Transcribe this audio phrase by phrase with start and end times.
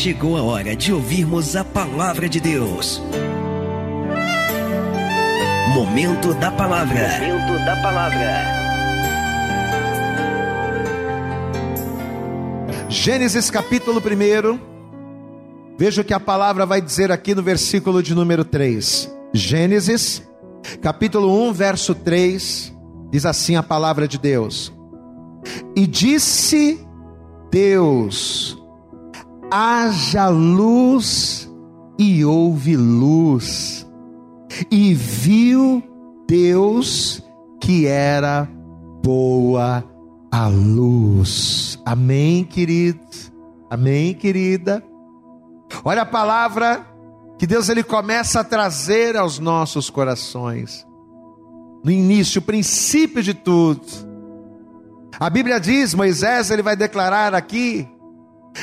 [0.00, 3.02] chegou a hora de ouvirmos a palavra de Deus.
[5.74, 7.06] Momento da palavra.
[7.20, 8.44] Momento da palavra.
[12.88, 14.58] Gênesis capítulo 1.
[15.76, 19.14] Veja o que a palavra vai dizer aqui no versículo de número 3.
[19.34, 20.26] Gênesis,
[20.80, 22.74] capítulo 1, verso 3,
[23.10, 24.72] diz assim a palavra de Deus:
[25.76, 26.82] E disse
[27.50, 28.59] Deus:
[29.50, 31.50] haja luz,
[31.98, 33.86] e houve luz,
[34.70, 35.82] e viu
[36.26, 37.22] Deus
[37.60, 38.48] que era
[39.02, 39.84] boa
[40.30, 41.78] a luz.
[41.84, 43.00] Amém, querido?
[43.68, 44.82] Amém, querida?
[45.84, 46.86] Olha a palavra
[47.38, 50.86] que Deus ele começa a trazer aos nossos corações.
[51.84, 53.86] No início, o princípio de tudo.
[55.18, 57.88] A Bíblia diz, Moisés ele vai declarar aqui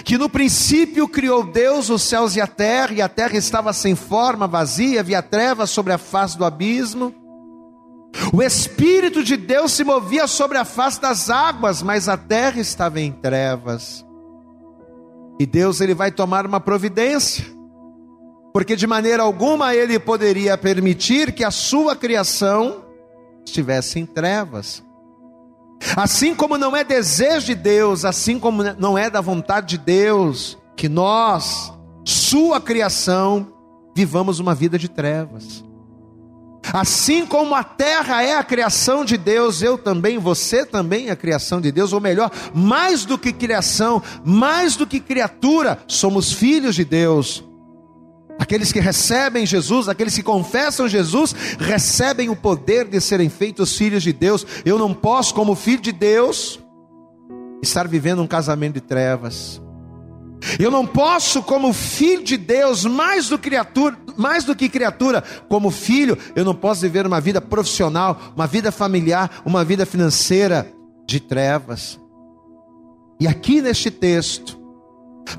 [0.04, 3.96] que no princípio criou Deus os céus e a terra, e a terra estava sem
[3.96, 7.14] forma, vazia, havia trevas sobre a face do abismo.
[8.34, 13.00] O Espírito de Deus se movia sobre a face das águas, mas a terra estava
[13.00, 14.06] em trevas.
[15.40, 17.46] E Deus ele vai tomar uma providência,
[18.54, 22.84] porque de maneira alguma ele poderia permitir que a sua criação
[23.46, 24.84] estivesse em trevas.
[25.96, 30.58] Assim como não é desejo de Deus, assim como não é da vontade de Deus,
[30.76, 31.74] que nós,
[32.06, 33.48] Sua criação,
[33.96, 35.64] vivamos uma vida de trevas.
[36.74, 41.16] Assim como a terra é a criação de Deus, eu também, você também é a
[41.16, 46.76] criação de Deus, ou melhor, mais do que criação, mais do que criatura, somos filhos
[46.76, 47.44] de Deus.
[48.48, 54.02] Aqueles que recebem Jesus, aqueles que confessam Jesus, recebem o poder de serem feitos filhos
[54.02, 54.48] de Deus.
[54.64, 56.58] Eu não posso, como filho de Deus,
[57.62, 59.62] estar vivendo um casamento de trevas.
[60.58, 65.70] Eu não posso, como filho de Deus, mais do, criatura, mais do que criatura, como
[65.70, 70.72] filho, eu não posso viver uma vida profissional, uma vida familiar, uma vida financeira
[71.06, 72.00] de trevas.
[73.20, 74.58] E aqui neste texto,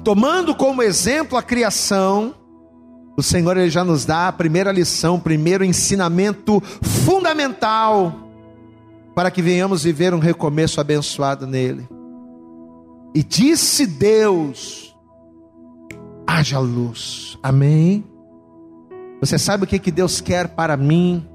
[0.04, 2.34] tomando como exemplo a criação,
[3.18, 8.14] o Senhor ele já nos dá a primeira lição, primeiro ensinamento fundamental
[9.12, 11.88] para que venhamos viver um recomeço abençoado nele.
[13.12, 14.96] E disse Deus:
[16.24, 17.36] haja luz.
[17.42, 18.04] Amém.
[19.20, 21.26] Você sabe o que, que Deus quer para mim?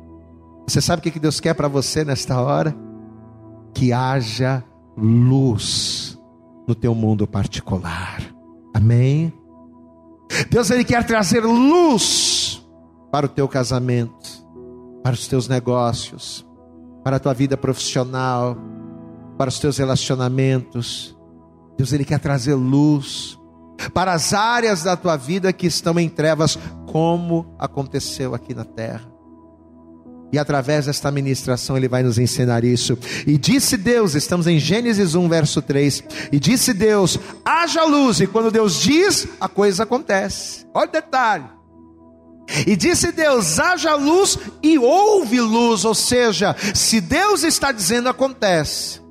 [0.65, 2.73] Você sabe o que, que Deus quer para você nesta hora?
[3.73, 4.63] Que haja
[4.95, 6.17] luz
[6.65, 8.21] no teu mundo particular.
[8.73, 9.33] Amém.
[10.49, 12.65] Deus ele quer trazer luz
[13.11, 14.29] para o teu casamento,
[15.03, 16.45] para os teus negócios,
[17.03, 18.57] para a tua vida profissional,
[19.37, 21.17] para os teus relacionamentos.
[21.77, 23.37] Deus ele quer trazer luz
[23.93, 26.57] para as áreas da tua vida que estão em trevas,
[26.91, 29.12] como aconteceu aqui na terra.
[30.33, 32.97] E através desta ministração ele vai nos ensinar isso.
[33.27, 36.03] E disse Deus, estamos em Gênesis 1, verso 3.
[36.31, 38.19] E disse Deus: haja luz.
[38.19, 40.65] E quando Deus diz, a coisa acontece.
[40.73, 41.45] Olha o detalhe.
[42.65, 45.85] E disse Deus: haja luz e houve luz.
[45.85, 49.03] Ou seja, se Deus está dizendo, acontece.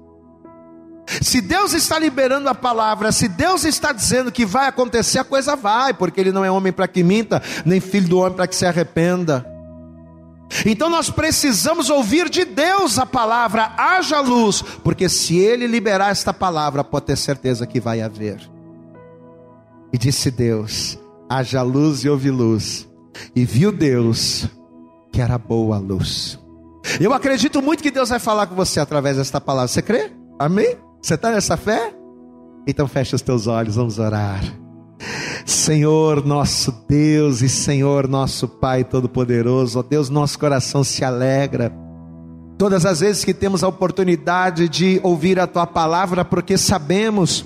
[1.20, 5.54] Se Deus está liberando a palavra, se Deus está dizendo que vai acontecer, a coisa
[5.54, 8.56] vai, porque Ele não é homem para que minta, nem filho do homem para que
[8.56, 9.51] se arrependa.
[10.66, 16.32] Então nós precisamos ouvir de Deus a palavra, haja luz, porque se Ele liberar esta
[16.32, 18.40] palavra, pode ter certeza que vai haver.
[19.92, 20.98] E disse Deus:
[21.28, 22.88] haja luz e houve luz,
[23.34, 24.46] e viu Deus
[25.12, 26.38] que era boa a luz.
[27.00, 29.68] Eu acredito muito que Deus vai falar com você através desta palavra.
[29.68, 30.10] Você crê?
[30.38, 30.76] Amém?
[31.00, 31.94] Você está nessa fé?
[32.66, 34.40] Então feche os teus olhos, vamos orar.
[35.44, 41.72] Senhor nosso Deus e Senhor nosso Pai Todo-Poderoso, ó Deus, nosso coração se alegra.
[42.58, 47.44] Todas as vezes que temos a oportunidade de ouvir a Tua palavra, porque sabemos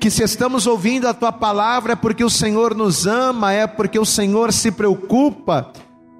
[0.00, 3.98] que se estamos ouvindo a Tua palavra é porque o Senhor nos ama, é porque
[3.98, 5.72] o Senhor se preocupa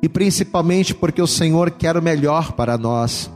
[0.03, 3.31] e principalmente porque o Senhor quer o melhor para nós.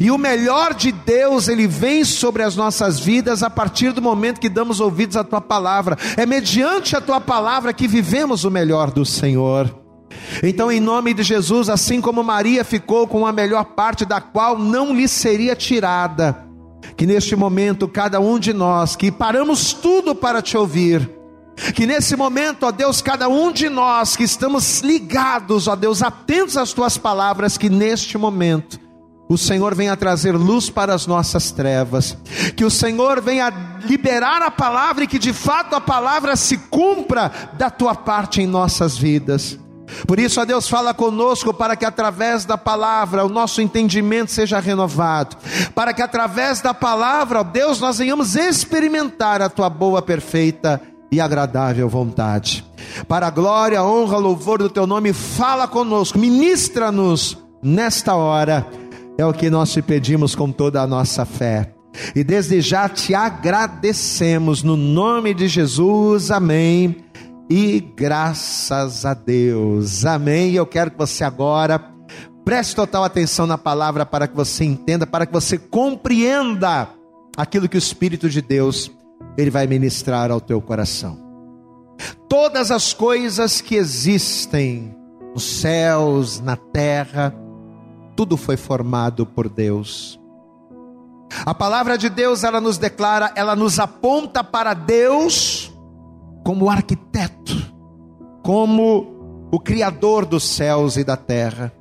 [0.00, 4.40] E o melhor de Deus, ele vem sobre as nossas vidas a partir do momento
[4.40, 5.96] que damos ouvidos à tua palavra.
[6.16, 9.72] É mediante a tua palavra que vivemos o melhor do Senhor.
[10.42, 14.58] Então, em nome de Jesus, assim como Maria ficou com a melhor parte da qual
[14.58, 16.44] não lhe seria tirada,
[16.96, 21.08] que neste momento cada um de nós que paramos tudo para te ouvir,
[21.74, 26.56] que nesse momento, ó Deus, cada um de nós que estamos ligados, ó Deus, atentos
[26.56, 28.87] às tuas palavras, que neste momento
[29.28, 32.16] o Senhor venha trazer luz para as nossas trevas,
[32.56, 33.52] que o Senhor venha
[33.84, 38.46] liberar a palavra e que de fato a palavra se cumpra da tua parte em
[38.46, 39.58] nossas vidas.
[40.06, 44.60] Por isso, a Deus fala conosco para que através da palavra o nosso entendimento seja
[44.60, 45.36] renovado,
[45.74, 51.20] para que através da palavra, ó Deus, nós venhamos experimentar a tua boa, perfeita e
[51.20, 52.64] agradável vontade.
[53.06, 58.66] Para a glória, honra, louvor do teu nome, fala conosco, ministra-nos nesta hora
[59.18, 61.74] é o que nós te pedimos com toda a nossa fé.
[62.14, 66.30] E desde já te agradecemos no nome de Jesus.
[66.30, 67.04] Amém.
[67.50, 70.06] E graças a Deus.
[70.06, 70.52] Amém.
[70.52, 71.80] Eu quero que você agora
[72.44, 76.88] preste total atenção na palavra para que você entenda, para que você compreenda
[77.36, 78.88] aquilo que o Espírito de Deus
[79.36, 81.18] ele vai ministrar ao teu coração.
[82.28, 84.94] Todas as coisas que existem
[85.34, 87.34] nos céus, na terra,
[88.18, 90.18] tudo foi formado por Deus.
[91.46, 95.72] A palavra de Deus, ela nos declara, ela nos aponta para Deus
[96.44, 97.54] como arquiteto,
[98.42, 101.72] como o criador dos céus e da terra.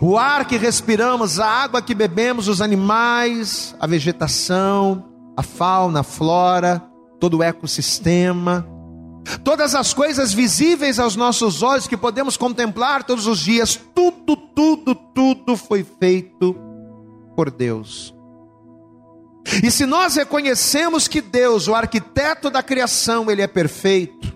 [0.00, 5.04] O ar que respiramos, a água que bebemos, os animais, a vegetação,
[5.36, 6.82] a fauna, a flora,
[7.20, 8.66] todo o ecossistema,
[9.44, 14.94] Todas as coisas visíveis aos nossos olhos que podemos contemplar todos os dias, tudo, tudo,
[14.94, 16.56] tudo foi feito
[17.36, 18.14] por Deus.
[19.62, 24.32] E se nós reconhecemos que Deus, o arquiteto da criação, ele é perfeito,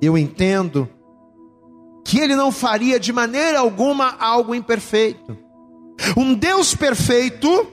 [0.00, 0.88] eu entendo
[2.04, 5.36] que ele não faria de maneira alguma algo imperfeito.
[6.16, 7.66] Um Deus perfeito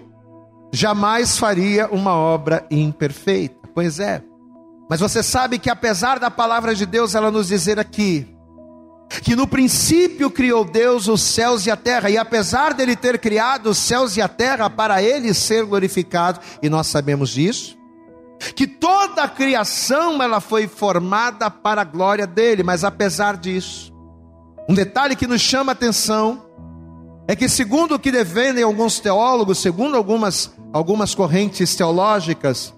[0.71, 3.69] jamais faria uma obra imperfeita.
[3.73, 4.21] Pois é.
[4.89, 8.33] Mas você sabe que apesar da palavra de Deus ela nos dizer aqui
[9.23, 13.69] que no princípio criou Deus os céus e a terra, e apesar dele ter criado
[13.69, 17.77] os céus e a terra para ele ser glorificado, e nós sabemos disso,
[18.55, 23.93] que toda a criação ela foi formada para a glória dele, mas apesar disso,
[24.69, 26.45] um detalhe que nos chama a atenção
[27.27, 32.73] é que segundo o que defendem alguns teólogos, segundo algumas algumas correntes teológicas,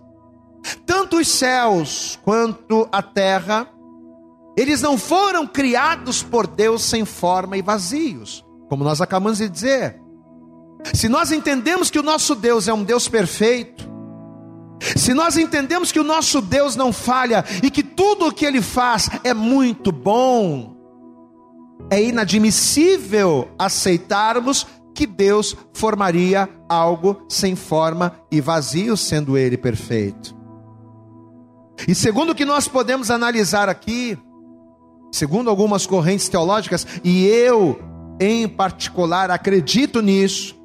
[0.86, 3.68] tanto os céus quanto a terra,
[4.58, 10.02] eles não foram criados por Deus sem forma e vazios, como nós acabamos de dizer.
[10.94, 13.90] Se nós entendemos que o nosso Deus é um Deus perfeito,
[14.96, 18.62] se nós entendemos que o nosso Deus não falha e que tudo o que ele
[18.62, 20.76] faz é muito bom,
[21.90, 30.39] é inadmissível aceitarmos que Deus formaria algo sem forma e vazio, sendo ele perfeito.
[31.88, 34.18] E segundo o que nós podemos analisar aqui,
[35.12, 37.80] segundo algumas correntes teológicas, e eu
[38.20, 40.56] em particular acredito nisso,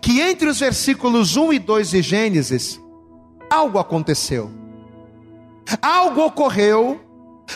[0.00, 2.80] que entre os versículos 1 e 2 de Gênesis,
[3.50, 4.50] algo aconteceu.
[5.82, 7.00] Algo ocorreu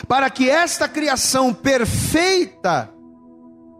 [0.07, 2.91] para que esta criação perfeita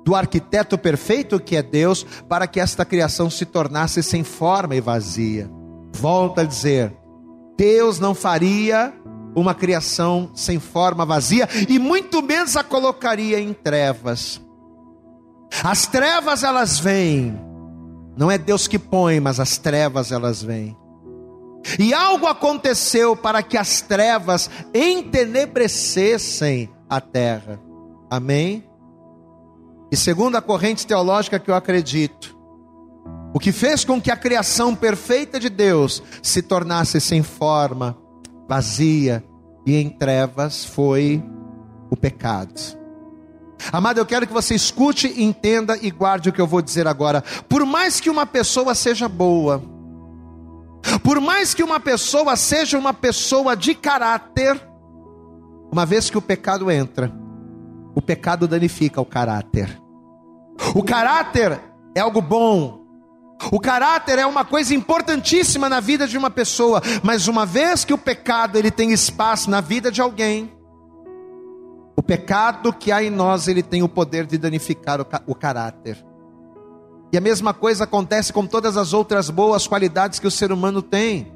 [0.06, 4.82] do arquiteto perfeito que é Deus, para que esta criação se tornasse sem forma e
[4.82, 5.50] vazia.
[5.94, 6.96] Volta a dizer,
[7.58, 8.94] Deus não faria
[9.36, 14.42] uma criação sem forma vazia e muito menos a colocaria em trevas.
[15.64, 17.40] As trevas elas vêm,
[18.18, 20.78] não é Deus que põe, mas as trevas elas vêm.
[21.80, 27.60] E algo aconteceu para que as trevas entenebrecessem a terra.
[28.10, 28.64] Amém?
[29.92, 32.35] E segundo a corrente teológica que eu acredito,
[33.36, 37.98] o que fez com que a criação perfeita de Deus se tornasse sem forma,
[38.48, 39.22] vazia
[39.66, 41.22] e em trevas foi
[41.92, 42.54] o pecado.
[43.74, 47.22] Amado, eu quero que você escute, entenda e guarde o que eu vou dizer agora.
[47.50, 49.62] Por mais que uma pessoa seja boa,
[51.04, 54.58] por mais que uma pessoa seja uma pessoa de caráter,
[55.70, 57.12] uma vez que o pecado entra,
[57.94, 59.78] o pecado danifica o caráter.
[60.74, 61.60] O caráter
[61.94, 62.85] é algo bom,
[63.52, 67.94] o caráter é uma coisa importantíssima na vida de uma pessoa, mas uma vez que
[67.94, 70.52] o pecado ele tem espaço na vida de alguém,
[71.96, 76.04] o pecado que há em nós ele tem o poder de danificar o, o caráter.
[77.12, 80.82] E a mesma coisa acontece com todas as outras boas qualidades que o ser humano
[80.82, 81.32] tem.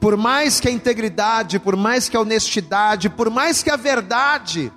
[0.00, 4.72] Por mais que a integridade, por mais que a honestidade, por mais que a verdade,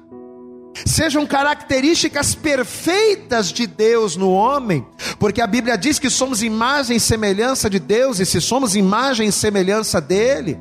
[0.86, 4.86] sejam características perfeitas de Deus no homem,
[5.20, 9.28] porque a Bíblia diz que somos imagem e semelhança de Deus, e se somos imagem
[9.28, 10.60] e semelhança dele,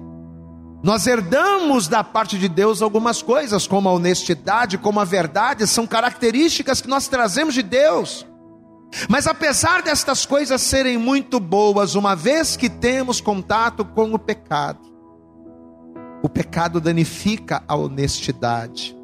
[0.82, 5.86] nós herdamos da parte de Deus algumas coisas, como a honestidade, como a verdade, são
[5.86, 8.26] características que nós trazemos de Deus.
[9.08, 14.80] Mas apesar destas coisas serem muito boas, uma vez que temos contato com o pecado,
[16.22, 18.99] o pecado danifica a honestidade.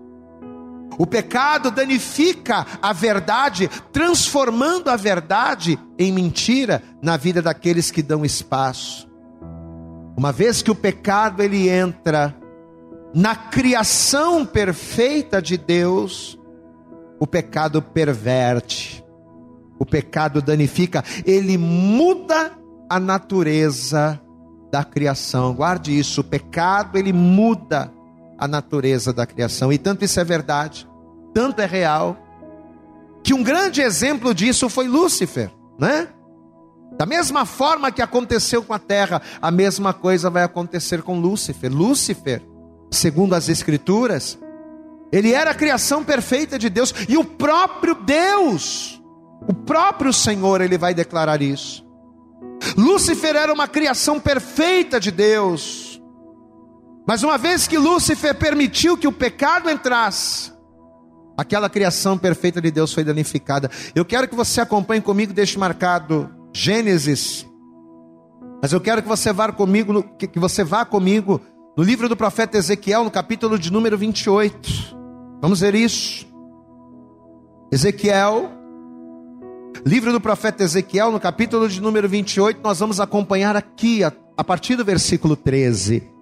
[0.98, 8.24] O pecado danifica a verdade, transformando a verdade em mentira na vida daqueles que dão
[8.24, 9.08] espaço.
[10.16, 12.34] Uma vez que o pecado ele entra
[13.14, 16.38] na criação perfeita de Deus,
[17.20, 19.04] o pecado perverte,
[19.78, 22.52] o pecado danifica, ele muda
[22.88, 24.20] a natureza
[24.70, 25.54] da criação.
[25.54, 27.92] Guarde isso, o pecado ele muda
[28.38, 29.72] a natureza da criação.
[29.72, 30.88] E tanto isso é verdade,
[31.34, 32.16] tanto é real,
[33.22, 36.08] que um grande exemplo disso foi Lúcifer, né?
[36.96, 41.72] Da mesma forma que aconteceu com a terra, a mesma coisa vai acontecer com Lúcifer.
[41.72, 42.42] Lúcifer
[42.90, 44.38] segundo as Escrituras,
[45.12, 49.02] ele era a criação perfeita de Deus, e o próprio Deus,
[49.46, 51.84] o próprio Senhor, ele vai declarar isso.
[52.76, 55.85] Lúcifer era uma criação perfeita de Deus,
[57.06, 60.52] mas uma vez que Lúcifer permitiu que o pecado entrasse,
[61.36, 63.70] aquela criação perfeita de Deus foi danificada.
[63.94, 67.46] Eu quero que você acompanhe comigo, deixe marcado Gênesis,
[68.60, 71.40] mas eu quero que você vá comigo, que você vá comigo
[71.76, 74.96] no livro do profeta Ezequiel, no capítulo de número 28.
[75.40, 76.26] Vamos ver isso.
[77.70, 78.50] Ezequiel,
[79.84, 84.42] livro do profeta Ezequiel, no capítulo de número 28, nós vamos acompanhar aqui, a, a
[84.42, 86.15] partir do versículo 13.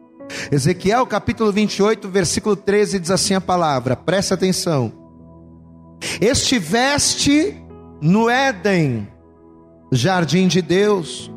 [0.50, 4.92] Ezequiel, capítulo 28, versículo 13, diz assim a palavra, preste atenção.
[6.20, 7.56] Estiveste
[8.00, 9.08] no Éden,
[9.92, 11.30] jardim de Deus,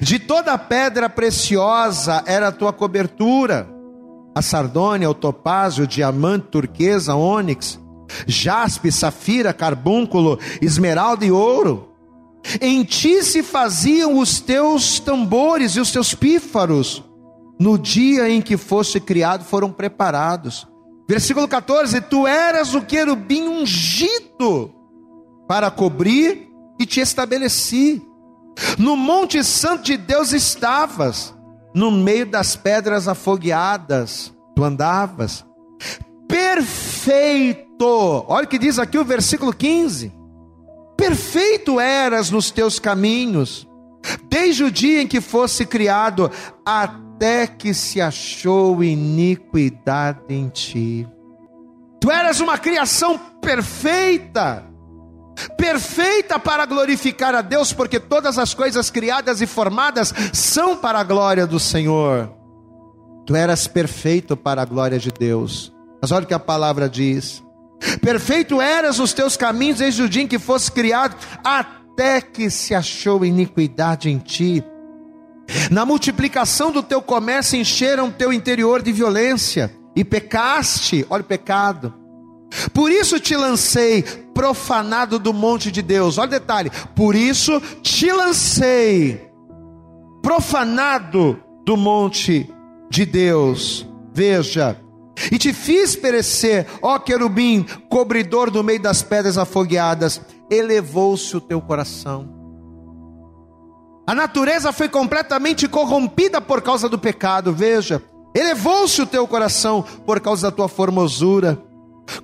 [0.00, 3.68] de toda pedra preciosa era a tua cobertura:
[4.34, 7.80] a sardônia, o topázio, o diamante, turquesa, ônix,
[8.26, 11.88] jaspe, safira, carbúnculo, esmeralda e ouro.
[12.60, 17.04] Em ti se faziam os teus tambores e os teus pífaros.
[17.58, 20.66] No dia em que foste criado, foram preparados.
[21.08, 24.74] Versículo 14: Tu eras o querubim ungido
[25.46, 28.02] para cobrir e te estabeleci
[28.78, 31.34] no Monte Santo de Deus estavas,
[31.74, 35.44] no meio das pedras afogueadas, tu andavas.
[36.28, 37.86] Perfeito,
[38.28, 40.12] olha o que diz aqui o versículo 15:
[40.96, 43.66] Perfeito eras nos teus caminhos,
[44.28, 46.30] desde o dia em que fosse criado,
[46.64, 47.01] até
[47.58, 51.08] que se achou iniquidade em ti.
[52.00, 54.72] Tu eras uma criação perfeita
[55.56, 61.04] perfeita para glorificar a Deus, porque todas as coisas criadas e formadas são para a
[61.04, 62.30] glória do Senhor.
[63.26, 65.72] Tu eras perfeito para a glória de Deus.
[66.00, 67.42] Mas olha o que a palavra diz:
[68.00, 72.74] Perfeito eras os teus caminhos desde o dia em que fosse criado, até que se
[72.74, 74.64] achou iniquidade em ti.
[75.70, 82.02] Na multiplicação do teu comércio encheram teu interior de violência e pecaste, olha o pecado
[82.72, 84.02] por isso te lancei
[84.34, 86.18] profanado do monte de Deus.
[86.18, 86.70] Olha o detalhe.
[86.94, 89.28] Por isso te lancei
[90.22, 92.48] profanado do monte
[92.90, 93.88] de Deus.
[94.12, 94.76] Veja.
[95.30, 100.20] E te fiz perecer, ó querubim, cobridor do meio das pedras afogueadas.
[100.50, 102.41] Elevou-se o teu coração.
[104.06, 107.52] A natureza foi completamente corrompida por causa do pecado.
[107.52, 108.02] Veja.
[108.34, 111.62] Elevou-se o teu coração por causa da tua formosura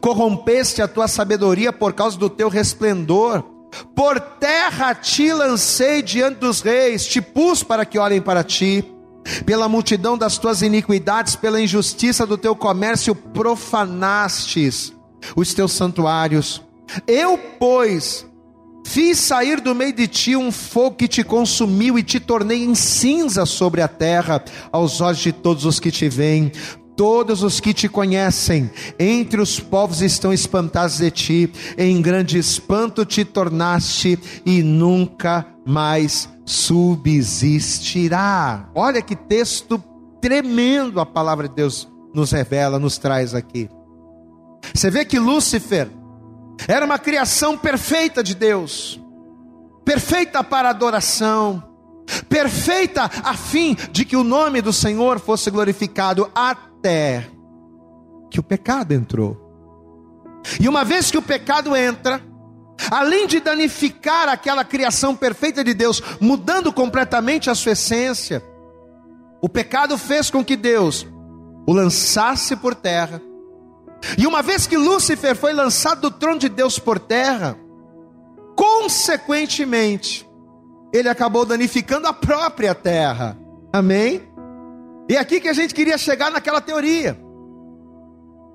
[0.01, 3.43] corrompeste a tua sabedoria por causa do teu resplendor.
[3.95, 8.85] Por terra te lancei diante dos reis, te pus para que olhem para ti.
[9.45, 14.95] Pela multidão das tuas iniquidades, pela injustiça do teu comércio, profanastes
[15.37, 16.63] os teus santuários.
[17.07, 18.27] Eu, pois,
[18.85, 22.75] fiz sair do meio de ti um fogo que te consumiu e te tornei em
[22.75, 24.43] cinza sobre a terra,
[24.73, 26.53] aos olhos de todos os que te veem
[26.99, 28.69] todos os que te conhecem,
[28.99, 36.29] entre os povos estão espantados de ti, em grande espanto te tornaste e nunca mais
[36.45, 38.69] subsistirá.
[38.75, 39.81] Olha que texto
[40.21, 43.71] tremendo a palavra de Deus nos revela, nos traz aqui.
[44.75, 45.89] Você vê que Lúcifer
[46.67, 49.01] era uma criação perfeita de Deus,
[49.85, 51.63] perfeita para adoração,
[52.29, 57.29] perfeita a fim de que o nome do Senhor fosse glorificado até
[58.31, 59.49] que o pecado entrou.
[60.61, 62.21] E uma vez que o pecado entra,
[62.91, 68.43] além de danificar aquela criação perfeita de Deus, mudando completamente a sua essência,
[69.41, 71.07] o pecado fez com que Deus
[71.67, 73.21] o lançasse por terra.
[74.17, 77.59] E uma vez que Lúcifer foi lançado do trono de Deus por terra,
[78.57, 80.29] consequentemente,
[80.93, 83.39] ele acabou danificando a própria terra.
[83.73, 84.23] Amém?
[85.09, 87.19] E é aqui que a gente queria chegar naquela teoria.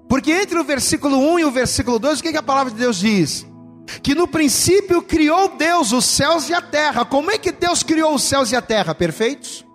[0.08, 2.80] Porque entre o versículo 1 e o versículo 2, o que, que a palavra de
[2.80, 3.46] Deus diz?
[4.02, 7.04] Que no princípio criou Deus os céus e a terra.
[7.04, 8.94] Como é que Deus criou os céus e a terra?
[8.94, 9.66] Perfeitos?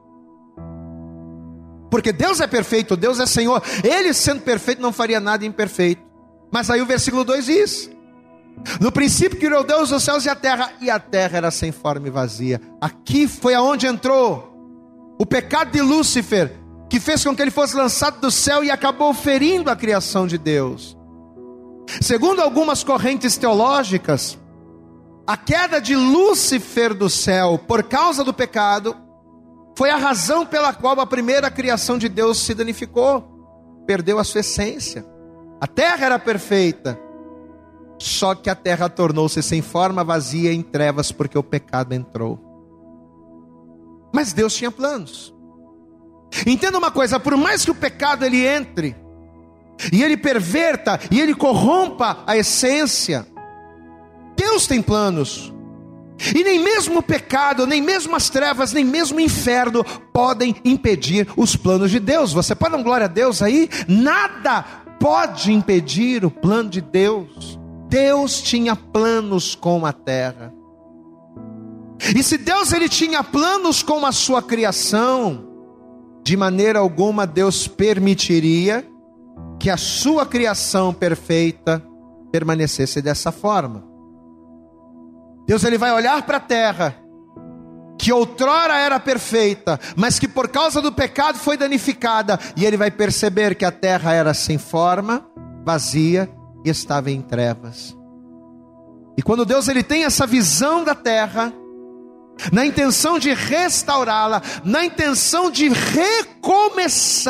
[1.90, 3.62] Porque Deus é perfeito, Deus é Senhor.
[3.82, 6.02] Ele sendo perfeito não faria nada imperfeito.
[6.50, 7.90] Mas aí o versículo 2 diz:
[8.80, 12.08] No princípio criou Deus os céus e a terra, e a terra era sem forma
[12.08, 12.60] e vazia.
[12.80, 14.54] Aqui foi aonde entrou
[15.18, 16.52] o pecado de Lúcifer,
[16.88, 20.38] que fez com que ele fosse lançado do céu e acabou ferindo a criação de
[20.38, 20.96] Deus.
[22.00, 24.38] Segundo algumas correntes teológicas,
[25.26, 28.96] a queda de Lúcifer do céu por causa do pecado
[29.78, 33.22] foi a razão pela qual a primeira criação de Deus se danificou,
[33.86, 35.06] perdeu a sua essência.
[35.60, 36.98] A terra era perfeita,
[37.96, 42.40] só que a terra tornou-se sem forma, vazia, em trevas, porque o pecado entrou.
[44.12, 45.32] Mas Deus tinha planos.
[46.44, 48.96] Entenda uma coisa: por mais que o pecado ele entre,
[49.92, 53.24] e ele perverta, e ele corrompa a essência,
[54.36, 55.54] Deus tem planos.
[56.34, 61.28] E nem mesmo o pecado, nem mesmo as trevas, nem mesmo o inferno podem impedir
[61.36, 62.32] os planos de Deus.
[62.32, 63.68] Você pode dar glória a Deus aí?
[63.86, 64.64] Nada
[64.98, 67.58] pode impedir o plano de Deus.
[67.88, 70.52] Deus tinha planos com a terra.
[72.14, 75.46] E se Deus ele tinha planos com a sua criação,
[76.22, 78.86] de maneira alguma Deus permitiria
[79.58, 81.82] que a sua criação perfeita
[82.30, 83.87] permanecesse dessa forma.
[85.48, 86.94] Deus ele vai olhar para a terra
[87.98, 92.90] que outrora era perfeita, mas que por causa do pecado foi danificada, e ele vai
[92.90, 95.26] perceber que a terra era sem forma,
[95.64, 96.30] vazia
[96.64, 97.96] e estava em trevas.
[99.16, 101.52] E quando Deus ele tem essa visão da terra,
[102.52, 105.68] na intenção de restaurá-la, na intenção de
[106.68, 107.24] recomeçar.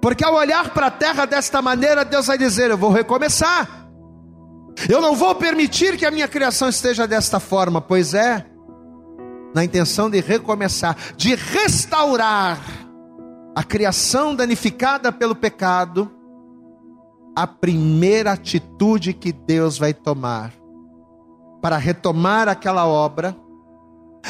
[0.00, 3.79] Porque ao olhar para a terra desta maneira, Deus vai dizer: Eu vou recomeçar.
[4.88, 8.46] Eu não vou permitir que a minha criação esteja desta forma, pois é,
[9.54, 12.60] na intenção de recomeçar, de restaurar
[13.54, 16.10] a criação danificada pelo pecado,
[17.36, 20.52] a primeira atitude que Deus vai tomar
[21.60, 23.36] para retomar aquela obra,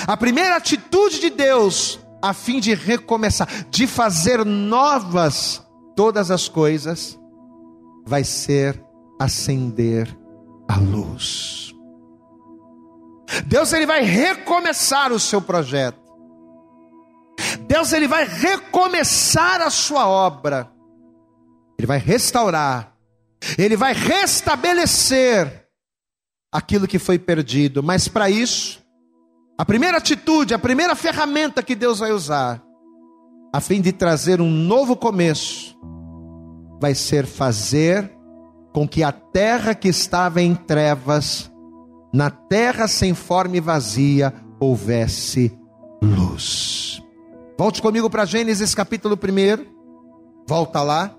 [0.06, 7.18] a primeira atitude de Deus a fim de recomeçar, de fazer novas todas as coisas,
[8.06, 8.82] vai ser
[9.18, 10.19] acender
[10.70, 11.74] a luz.
[13.46, 15.98] Deus ele vai recomeçar o seu projeto.
[17.66, 20.70] Deus ele vai recomeçar a sua obra.
[21.76, 22.94] Ele vai restaurar.
[23.58, 25.66] Ele vai restabelecer
[26.52, 27.82] aquilo que foi perdido.
[27.82, 28.80] Mas para isso,
[29.58, 32.62] a primeira atitude, a primeira ferramenta que Deus vai usar,
[33.52, 35.76] a fim de trazer um novo começo,
[36.80, 38.19] vai ser fazer
[38.72, 41.50] com que a terra que estava em trevas,
[42.12, 45.56] na terra sem forma e vazia, houvesse
[46.02, 47.02] luz.
[47.58, 49.66] Volte comigo para Gênesis capítulo 1.
[50.48, 51.14] Volta lá,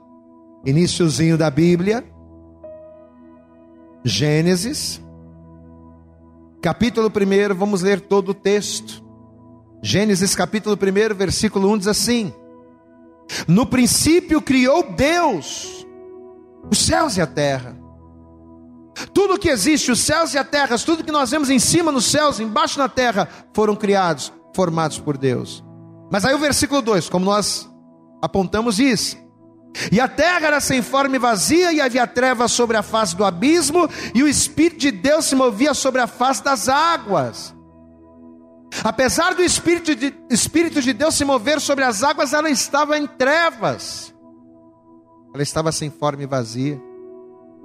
[0.66, 2.04] iníciozinho da Bíblia.
[4.04, 5.02] Gênesis
[6.62, 9.04] capítulo 1, vamos ler todo o texto.
[9.84, 12.34] Gênesis capítulo 1, versículo 1 diz assim:
[13.48, 15.81] No princípio criou Deus
[16.70, 17.78] os céus e a terra.
[19.14, 22.06] Tudo que existe, os céus e a terra, tudo que nós vemos em cima nos
[22.06, 25.64] céus, embaixo na terra, foram criados, formados por Deus.
[26.12, 27.70] Mas aí o versículo 2, como nós
[28.22, 29.18] apontamos, diz:
[29.92, 33.24] e a terra era sem forma e vazia, e havia trevas sobre a face do
[33.24, 37.56] abismo, e o Espírito de Deus se movia sobre a face das águas.
[38.84, 43.08] Apesar do Espírito de, Espírito de Deus se mover sobre as águas, ela estava em
[43.08, 44.11] trevas,
[45.34, 46.82] ela estava sem forma e vazia.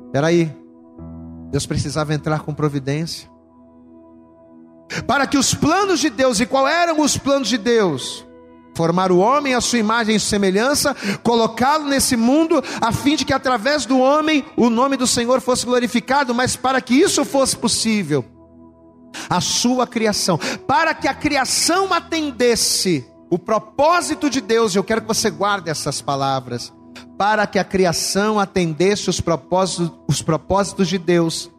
[0.06, 0.54] Espera aí,
[1.50, 3.28] Deus precisava entrar com providência,
[5.06, 8.26] para que os planos de Deus, e qual eram os planos de Deus?
[8.76, 13.32] formar o homem à sua imagem e semelhança, colocá-lo nesse mundo, a fim de que
[13.32, 18.22] através do homem o nome do Senhor fosse glorificado, mas para que isso fosse possível,
[19.30, 25.08] a sua criação, para que a criação atendesse o propósito de Deus, eu quero que
[25.08, 26.72] você guarde essas palavras,
[27.18, 31.50] para que a criação atendesse os propósitos, os propósitos de Deus,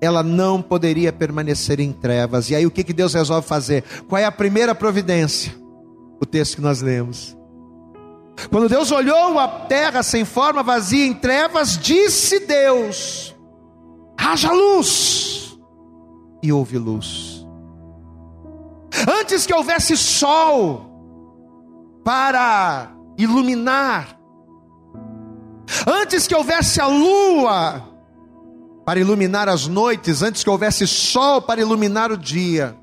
[0.00, 2.50] ela não poderia permanecer em trevas.
[2.50, 3.84] E aí o que, que Deus resolve fazer?
[4.08, 5.62] Qual é a primeira providência?
[6.22, 7.36] o texto que nós lemos.
[8.48, 13.34] Quando Deus olhou a terra sem forma, vazia, em trevas, disse Deus:
[14.16, 15.58] haja luz.
[16.40, 17.44] e houve luz.
[19.20, 20.86] Antes que houvesse sol
[22.04, 24.16] para iluminar,
[25.86, 27.82] antes que houvesse a lua
[28.84, 32.76] para iluminar as noites, antes que houvesse sol para iluminar o dia,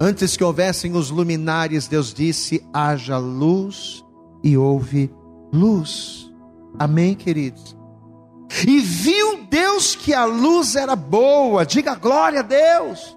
[0.00, 4.04] antes que houvessem os luminares, Deus disse: haja luz
[4.42, 5.12] e houve
[5.52, 6.30] luz.
[6.78, 7.76] Amém, queridos?
[8.66, 13.16] E viu Deus que a luz era boa, diga glória a Deus.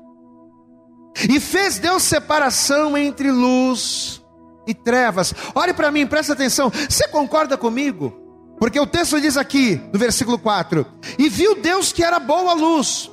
[1.29, 4.24] E fez Deus separação entre luz
[4.67, 5.33] e trevas.
[5.53, 6.69] Olhe para mim, presta atenção.
[6.69, 8.13] Você concorda comigo?
[8.59, 10.85] Porque o texto diz aqui, no versículo 4:
[11.17, 13.11] E viu Deus que era boa a luz.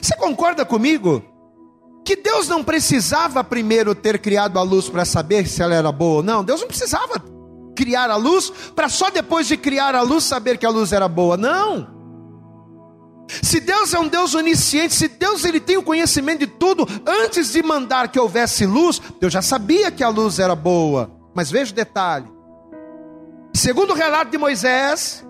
[0.00, 1.22] Você concorda comigo?
[2.04, 6.18] Que Deus não precisava primeiro ter criado a luz para saber se ela era boa
[6.18, 6.44] ou não.
[6.44, 7.22] Deus não precisava
[7.76, 11.08] criar a luz para só depois de criar a luz saber que a luz era
[11.08, 11.36] boa.
[11.36, 11.99] Não.
[13.42, 17.52] Se Deus é um Deus onisciente, se Deus ele tem o conhecimento de tudo, antes
[17.52, 21.10] de mandar que houvesse luz, Deus já sabia que a luz era boa.
[21.34, 22.26] Mas veja o detalhe.
[23.54, 25.24] Segundo o relato de Moisés,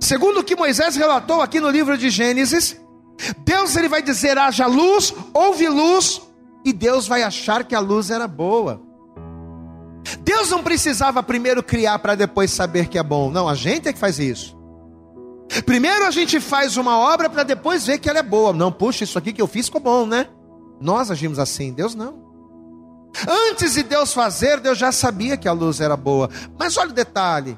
[0.00, 2.76] segundo o que Moisés relatou aqui no livro de Gênesis,
[3.38, 6.20] Deus ele vai dizer: haja luz, houve luz,
[6.64, 8.82] e Deus vai achar que a luz era boa.
[10.20, 13.30] Deus não precisava primeiro criar para depois saber que é bom.
[13.30, 14.56] Não, a gente é que faz isso.
[15.66, 18.52] Primeiro a gente faz uma obra para depois ver que ela é boa.
[18.52, 20.26] Não, puxa, isso aqui que eu fiz ficou bom, né?
[20.80, 22.24] Nós agimos assim, Deus não.
[23.50, 26.28] Antes de Deus fazer, Deus já sabia que a luz era boa.
[26.58, 27.56] Mas olha o detalhe: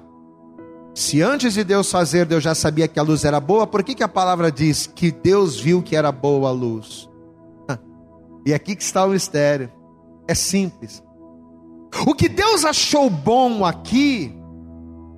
[0.94, 3.94] se antes de Deus fazer, Deus já sabia que a luz era boa, por que,
[3.94, 7.08] que a palavra diz que Deus viu que era boa a luz?
[8.46, 9.72] E aqui que está o mistério.
[10.28, 11.02] É simples.
[12.06, 14.32] O que Deus achou bom aqui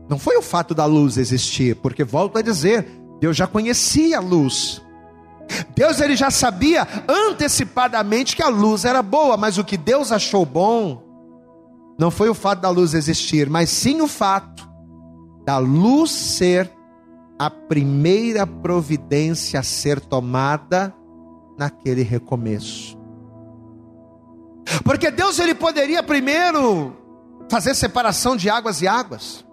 [0.08, 2.86] não foi o fato da luz existir, porque volto a dizer,
[3.20, 4.80] Deus já conhecia a luz.
[5.74, 10.44] Deus ele já sabia antecipadamente que a luz era boa, mas o que Deus achou
[10.44, 11.02] bom
[11.98, 14.68] não foi o fato da luz existir, mas sim o fato
[15.44, 16.70] da luz ser
[17.38, 20.94] a primeira providência a ser tomada
[21.58, 22.96] naquele recomeço.
[24.84, 26.96] Porque Deus ele poderia primeiro
[27.50, 29.44] fazer separação de águas e águas.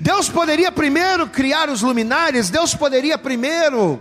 [0.00, 4.00] Deus poderia primeiro criar os luminares, Deus poderia primeiro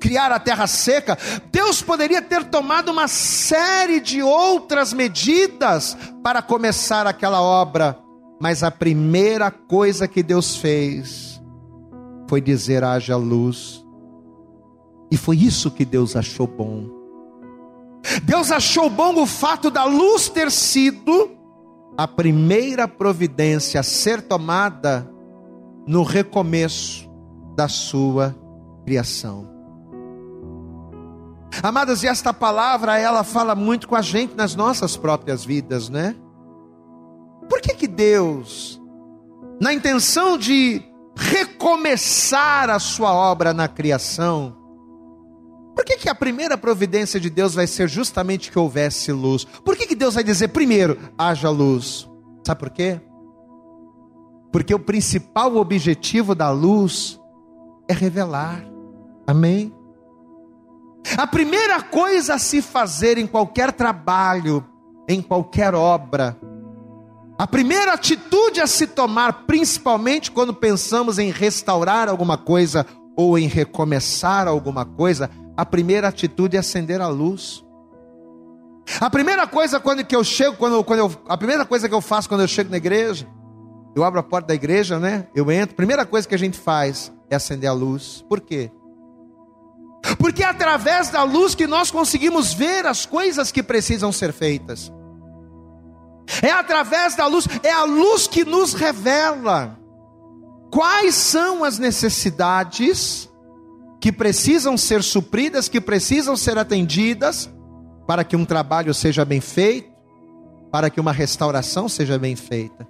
[0.00, 1.18] criar a terra seca,
[1.52, 7.98] Deus poderia ter tomado uma série de outras medidas para começar aquela obra,
[8.40, 11.40] mas a primeira coisa que Deus fez
[12.28, 13.84] foi dizer: haja luz,
[15.10, 16.88] e foi isso que Deus achou bom.
[18.22, 21.39] Deus achou bom o fato da luz ter sido
[21.96, 25.10] a primeira providência a ser tomada
[25.86, 27.08] no recomeço
[27.56, 28.34] da sua
[28.84, 29.48] criação.
[31.62, 36.14] Amadas, e esta palavra ela fala muito com a gente nas nossas próprias vidas, né?
[37.48, 38.80] Por que que Deus,
[39.60, 40.82] na intenção de
[41.16, 44.56] recomeçar a sua obra na criação,
[45.80, 49.46] por que, que a primeira providência de Deus vai ser justamente que houvesse luz?
[49.64, 52.06] Por que, que Deus vai dizer primeiro, haja luz?
[52.46, 53.00] Sabe por quê?
[54.52, 57.18] Porque o principal objetivo da luz
[57.88, 58.62] é revelar.
[59.26, 59.74] Amém?
[61.16, 64.62] A primeira coisa a se fazer em qualquer trabalho,
[65.08, 66.38] em qualquer obra,
[67.38, 72.84] a primeira atitude a se tomar, principalmente quando pensamos em restaurar alguma coisa
[73.16, 77.62] ou em recomeçar alguma coisa, a primeira atitude é acender a luz.
[78.98, 82.00] A primeira coisa quando que eu chego, quando, quando eu, a primeira coisa que eu
[82.00, 83.28] faço quando eu chego na igreja,
[83.94, 85.28] eu abro a porta da igreja, né?
[85.34, 88.24] Eu entro, primeira coisa que a gente faz é acender a luz.
[88.26, 88.72] Por quê?
[90.18, 94.90] Porque é através da luz que nós conseguimos ver as coisas que precisam ser feitas.
[96.40, 99.78] É através da luz, é a luz que nos revela
[100.70, 103.29] quais são as necessidades
[104.00, 107.50] que precisam ser supridas, que precisam ser atendidas,
[108.06, 109.90] para que um trabalho seja bem feito,
[110.72, 112.88] para que uma restauração seja bem feita.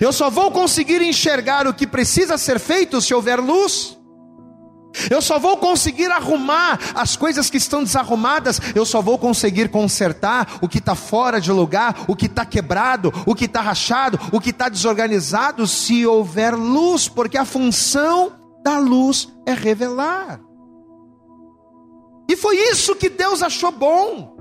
[0.00, 3.96] Eu só vou conseguir enxergar o que precisa ser feito se houver luz.
[5.10, 8.60] Eu só vou conseguir arrumar as coisas que estão desarrumadas.
[8.74, 13.12] Eu só vou conseguir consertar o que está fora de lugar, o que está quebrado,
[13.26, 18.80] o que está rachado, o que está desorganizado, se houver luz, porque a função da
[18.80, 20.40] luz é revelar.
[22.28, 24.34] E foi isso que Deus achou bom.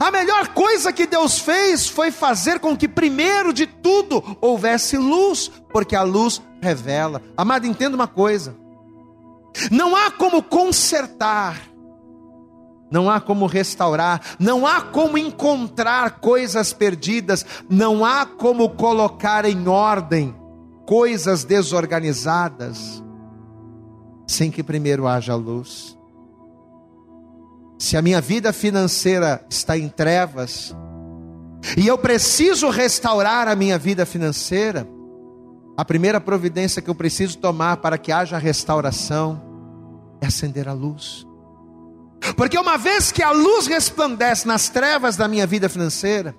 [0.00, 5.48] A melhor coisa que Deus fez foi fazer com que, primeiro de tudo, houvesse luz,
[5.72, 7.22] porque a luz revela.
[7.36, 8.56] Amado, entenda uma coisa:
[9.70, 11.56] Não há como consertar,
[12.90, 19.68] não há como restaurar, não há como encontrar coisas perdidas, não há como colocar em
[19.68, 20.34] ordem
[20.88, 23.04] coisas desorganizadas,
[24.26, 25.98] sem que primeiro haja luz.
[27.78, 30.74] Se a minha vida financeira está em trevas,
[31.76, 34.88] e eu preciso restaurar a minha vida financeira,
[35.76, 39.42] a primeira providência que eu preciso tomar para que haja restauração
[40.22, 41.26] é acender a luz.
[42.34, 46.34] Porque uma vez que a luz resplandece nas trevas da minha vida financeira,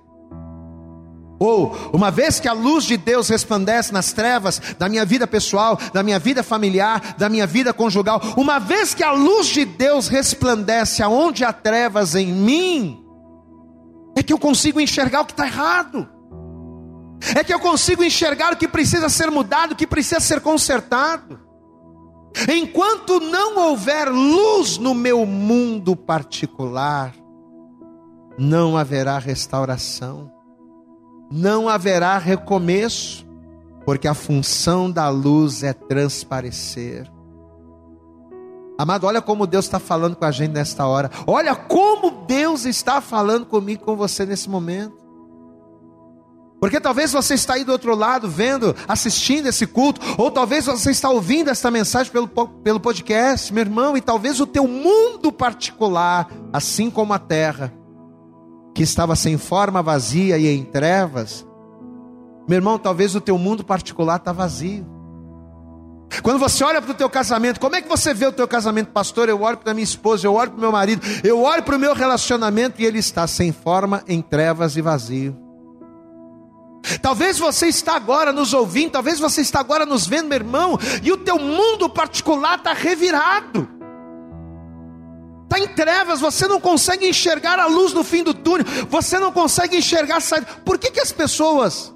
[1.40, 5.80] ou uma vez que a luz de Deus resplandece nas trevas da minha vida pessoal,
[5.94, 10.10] da minha vida familiar, da minha vida conjugal, uma vez que a luz de Deus
[10.10, 13.04] resplandece aonde há trevas em mim,
[14.18, 16.10] é que eu consigo enxergar o que está errado,
[17.36, 21.40] é que eu consigo enxergar o que precisa ser mudado, o que precisa ser consertado.
[22.48, 27.14] Enquanto não houver luz no meu mundo particular,
[28.38, 30.32] não haverá restauração,
[31.32, 33.26] não haverá recomeço,
[33.86, 37.10] porque a função da luz é transparecer.
[38.78, 41.12] Amado, olha como Deus está falando com a gente nesta hora.
[41.28, 44.98] Olha como Deus está falando comigo, com você nesse momento.
[46.60, 50.92] Porque talvez você está aí do outro lado, vendo, assistindo esse culto, ou talvez você
[50.92, 56.30] está ouvindo esta mensagem pelo, pelo podcast, meu irmão, e talvez o teu mundo particular,
[56.52, 57.74] assim como a terra,
[58.80, 61.46] que estava sem forma, vazia e em trevas,
[62.48, 64.88] meu irmão, talvez o teu mundo particular está vazio.
[66.24, 68.92] Quando você olha para o teu casamento, como é que você vê o teu casamento,
[68.92, 69.28] pastor?
[69.28, 71.80] Eu olho para minha esposa, eu olho para o meu marido, eu olho para o
[71.80, 75.36] meu relacionamento e ele está sem forma, em trevas e vazio.
[77.02, 81.12] Talvez você está agora nos ouvindo, talvez você está agora nos vendo, meu irmão, e
[81.12, 83.79] o teu mundo particular está revirado.
[85.50, 89.32] Está em trevas, você não consegue enxergar a luz no fim do túnel, você não
[89.32, 90.46] consegue enxergar a saída.
[90.64, 91.92] Por que, que as pessoas,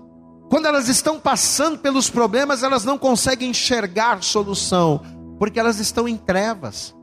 [0.49, 5.03] quando elas estão passando pelos problemas, elas não conseguem enxergar solução?
[5.37, 6.95] Porque elas estão em trevas.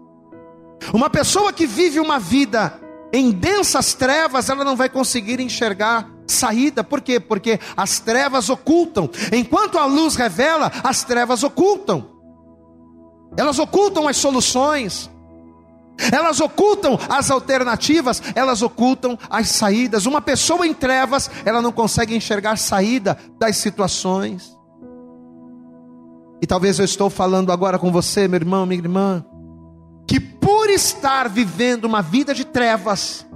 [0.93, 2.81] Uma pessoa que vive uma vida
[3.13, 6.83] em densas trevas, ela não vai conseguir enxergar saída.
[6.83, 7.21] Por quê?
[7.21, 9.09] Porque as trevas ocultam.
[9.33, 12.11] Enquanto a luz revela, as trevas ocultam.
[13.37, 15.10] Elas ocultam as soluções.
[16.13, 20.07] Elas ocultam as alternativas, elas ocultam as saídas.
[20.07, 24.57] Uma pessoa em trevas, ela não consegue enxergar saída das situações.
[26.43, 29.25] E talvez eu estou falando agora com você, meu irmão, minha irmã,
[30.09, 33.27] que por estar vivendo uma vida de trevas,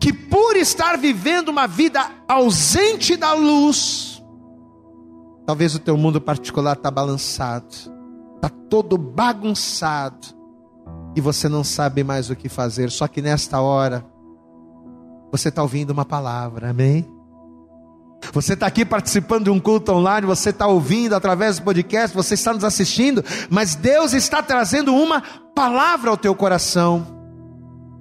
[0.00, 4.22] que por estar vivendo uma vida ausente da luz,
[5.46, 7.66] talvez o teu mundo particular está balançado,
[8.34, 10.33] está todo bagunçado,
[11.14, 14.04] e você não sabe mais o que fazer, só que nesta hora,
[15.30, 17.08] você está ouvindo uma palavra, amém?
[18.32, 22.34] Você está aqui participando de um culto online, você está ouvindo através do podcast, você
[22.34, 25.22] está nos assistindo, mas Deus está trazendo uma
[25.54, 27.13] palavra ao teu coração.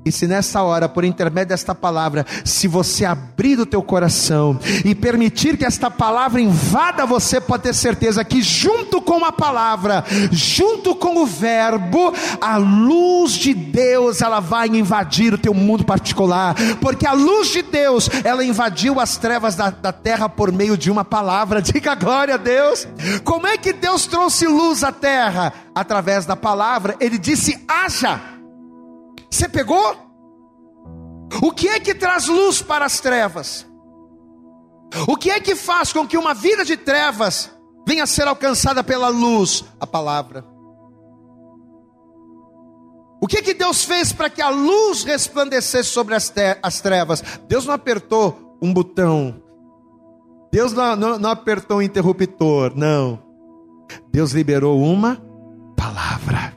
[0.06, 4.94] E se nessa hora, por intermédio desta palavra, se você abrir o teu coração e
[4.94, 10.94] permitir que esta palavra invada você, pode ter certeza que junto com a palavra, junto
[10.94, 17.08] com o verbo, a luz de Deus, ela vai invadir o teu mundo particular, porque
[17.08, 21.06] a luz de Deus, ela invadiu as trevas da, da terra por meio de uma
[21.06, 21.62] palavra.
[21.63, 22.86] Diga glória a Deus.
[23.24, 25.54] Como é que Deus trouxe luz à terra?
[25.74, 26.96] Através da palavra.
[27.00, 28.33] Ele disse: haja
[29.34, 29.96] você pegou?
[31.41, 33.65] O que é que traz luz para as trevas?
[35.08, 37.52] O que é que faz com que uma vida de trevas
[37.88, 39.65] venha a ser alcançada pela luz?
[39.80, 40.46] A palavra.
[43.19, 47.24] O que é que Deus fez para que a luz resplandecesse sobre as, as trevas?
[47.48, 49.41] Deus não apertou um botão.
[50.52, 52.74] Deus não, não, não apertou um interruptor.
[52.76, 53.24] Não.
[54.12, 55.19] Deus liberou uma
[55.76, 56.56] palavra.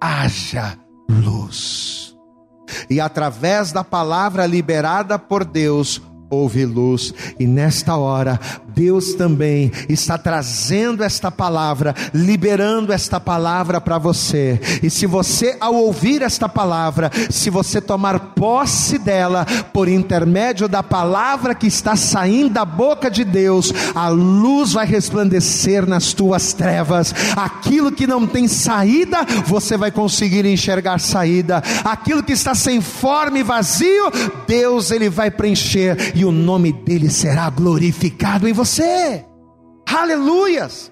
[0.00, 2.16] Haja luz.
[2.88, 8.40] E através da palavra liberada por Deus, houve luz, e nesta hora,
[8.74, 14.60] Deus também está trazendo esta palavra, liberando esta palavra para você.
[14.82, 20.82] E se você, ao ouvir esta palavra, se você tomar posse dela, por intermédio da
[20.82, 27.14] palavra que está saindo da boca de Deus, a luz vai resplandecer nas tuas trevas.
[27.36, 31.62] Aquilo que não tem saída, você vai conseguir enxergar saída.
[31.84, 34.10] Aquilo que está sem forma e vazio,
[34.46, 39.24] Deus ele vai preencher e o nome dele será glorificado em você.
[39.86, 40.90] Aleluias!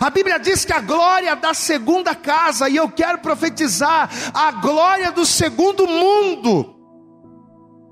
[0.00, 5.10] A Bíblia diz que a glória da segunda casa, e eu quero profetizar, a glória
[5.10, 6.76] do segundo mundo,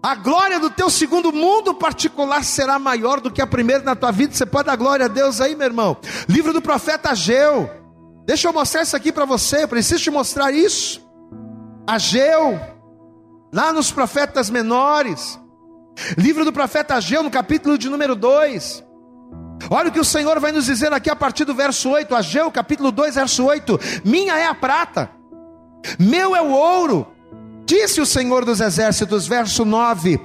[0.02, 4.10] a glória do teu segundo mundo particular será maior do que a primeira na tua
[4.10, 4.32] vida.
[4.32, 5.96] Você pode dar glória a Deus aí, meu irmão.
[6.28, 7.68] Livro do profeta Ageu.
[8.24, 9.64] Deixa eu mostrar isso aqui para você.
[9.64, 11.06] Eu preciso te mostrar isso.
[11.86, 12.58] Ageu,
[13.52, 15.38] lá nos profetas menores.
[16.16, 18.84] Livro do profeta Ageu, no capítulo de número 2.
[19.68, 22.50] Olha o que o Senhor vai nos dizer aqui a partir do verso 8, Ageu,
[22.50, 25.10] capítulo 2, verso 8: Minha é a prata,
[25.98, 27.06] meu é o ouro,
[27.66, 30.20] disse o Senhor dos Exércitos, verso 9: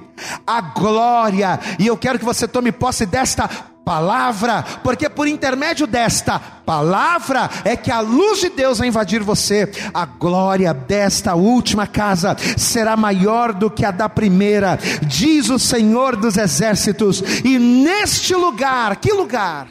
[0.46, 3.48] A glória, e eu quero que você tome posse desta
[3.86, 9.70] palavra, porque por intermédio desta palavra é que a luz de Deus vai invadir você.
[9.94, 16.16] A glória desta última casa será maior do que a da primeira, diz o Senhor
[16.16, 17.22] dos exércitos.
[17.44, 19.68] E neste lugar, que lugar?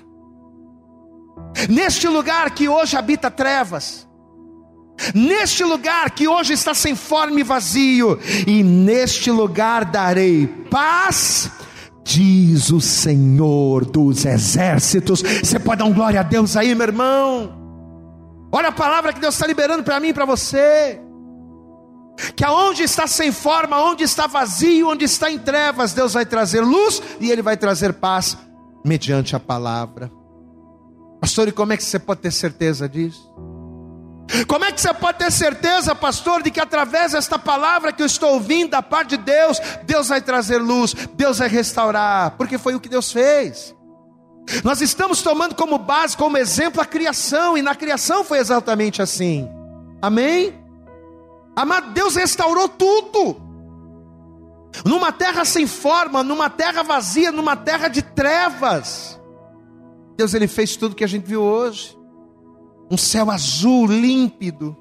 [1.67, 4.05] Neste lugar que hoje habita trevas,
[5.13, 11.51] Neste lugar que hoje está sem forma e vazio, e neste lugar darei paz
[12.05, 15.21] diz o Senhor dos exércitos.
[15.21, 17.51] Você pode dar um glória a Deus aí, meu irmão.
[18.51, 21.01] Olha a palavra que Deus está liberando para mim e para você.
[22.35, 26.61] Que aonde está sem forma, onde está vazio, onde está em trevas, Deus vai trazer
[26.61, 28.37] luz e Ele vai trazer paz
[28.85, 30.09] mediante a palavra.
[31.19, 33.33] Pastor, e como é que você pode ter certeza disso?
[34.47, 38.05] Como é que você pode ter certeza, pastor, de que através desta palavra que eu
[38.05, 42.75] estou ouvindo da parte de Deus, Deus vai trazer luz, Deus vai restaurar, porque foi
[42.75, 43.75] o que Deus fez.
[44.63, 49.47] Nós estamos tomando como base, como exemplo a criação, e na criação foi exatamente assim.
[50.01, 50.53] Amém?
[51.55, 53.41] Amado, Deus restaurou tudo.
[54.83, 59.19] Numa terra sem forma, numa terra vazia, numa terra de trevas.
[60.17, 61.95] Deus ele fez tudo que a gente viu hoje
[62.89, 64.75] um céu azul límpido.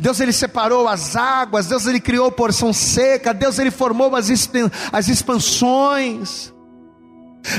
[0.00, 4.28] Deus ele separou as águas, Deus ele criou porção seca, Deus ele formou as,
[4.92, 6.52] as expansões.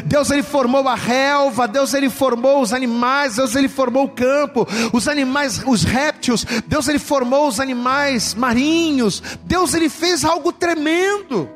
[0.05, 4.67] Deus ele formou a relva, Deus ele formou os animais, Deus ele formou o campo,
[4.91, 9.23] os animais, os répteis, Deus ele formou os animais marinhos.
[9.45, 11.49] Deus ele fez algo tremendo.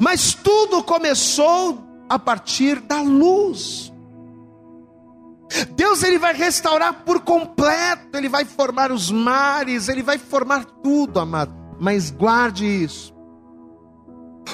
[0.00, 3.92] Mas tudo começou a partir da luz.
[5.74, 11.20] Deus ele vai restaurar por completo, ele vai formar os mares, ele vai formar tudo,
[11.20, 11.54] amado.
[11.78, 13.14] Mas guarde isso.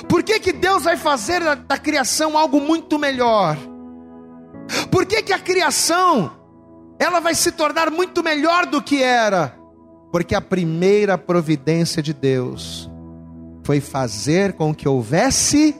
[0.09, 3.57] Por que, que Deus vai fazer da, da criação algo muito melhor?
[4.91, 6.33] Por que, que a criação
[6.99, 9.57] ela vai se tornar muito melhor do que era?
[10.11, 12.91] Porque a primeira providência de Deus
[13.65, 15.75] foi fazer com que houvesse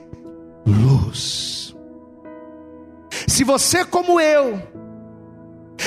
[0.65, 1.75] luz.
[3.27, 4.61] Se você, como eu,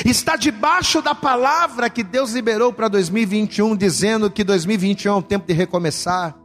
[0.05, 5.47] está debaixo da palavra que Deus liberou para 2021, dizendo que 2021 é um tempo
[5.47, 6.37] de recomeçar.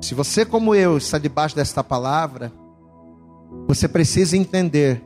[0.00, 2.52] Se você, como eu, está debaixo desta palavra,
[3.66, 5.02] você precisa entender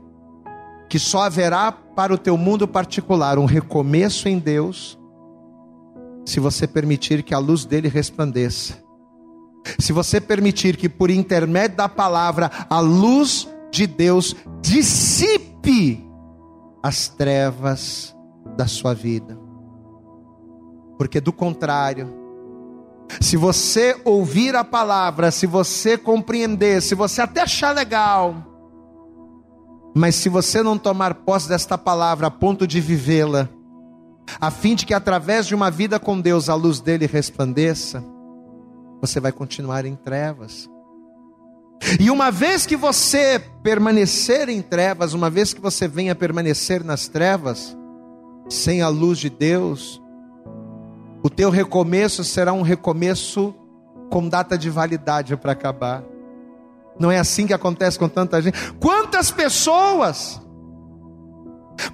[0.88, 4.98] que só haverá para o teu mundo particular um recomeço em Deus,
[6.24, 8.82] se você permitir que a luz dele resplandeça.
[9.78, 16.04] Se você permitir que por intermédio da palavra a luz de Deus dissipe
[16.84, 18.14] as trevas
[18.58, 19.38] da sua vida.
[20.98, 22.14] Porque do contrário,
[23.22, 28.36] se você ouvir a palavra, se você compreender, se você até achar legal,
[29.96, 33.48] mas se você não tomar posse desta palavra a ponto de vivê-la,
[34.38, 38.04] a fim de que através de uma vida com Deus a luz dele resplandeça,
[39.00, 40.68] você vai continuar em trevas.
[42.00, 47.08] E uma vez que você permanecer em trevas, uma vez que você venha permanecer nas
[47.08, 47.76] trevas,
[48.48, 50.02] sem a luz de Deus,
[51.22, 53.54] o teu recomeço será um recomeço
[54.10, 56.02] com data de validade para acabar.
[56.98, 58.72] Não é assim que acontece com tanta gente.
[58.74, 60.40] Quantas pessoas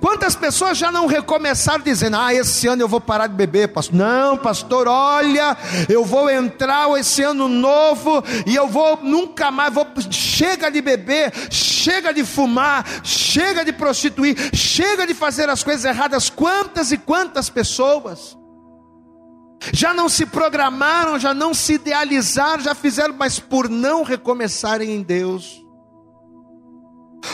[0.01, 3.95] Quantas pessoas já não recomeçaram dizendo: Ah, esse ano eu vou parar de beber, pastor?
[3.95, 5.57] Não, pastor, olha,
[5.89, 11.33] eu vou entrar esse ano novo e eu vou nunca mais, vou, chega de beber,
[11.51, 16.31] chega de fumar, chega de prostituir, chega de fazer as coisas erradas.
[16.31, 18.39] Quantas e quantas pessoas
[19.73, 25.03] já não se programaram, já não se idealizaram, já fizeram, mas por não recomeçarem em
[25.03, 25.63] Deus,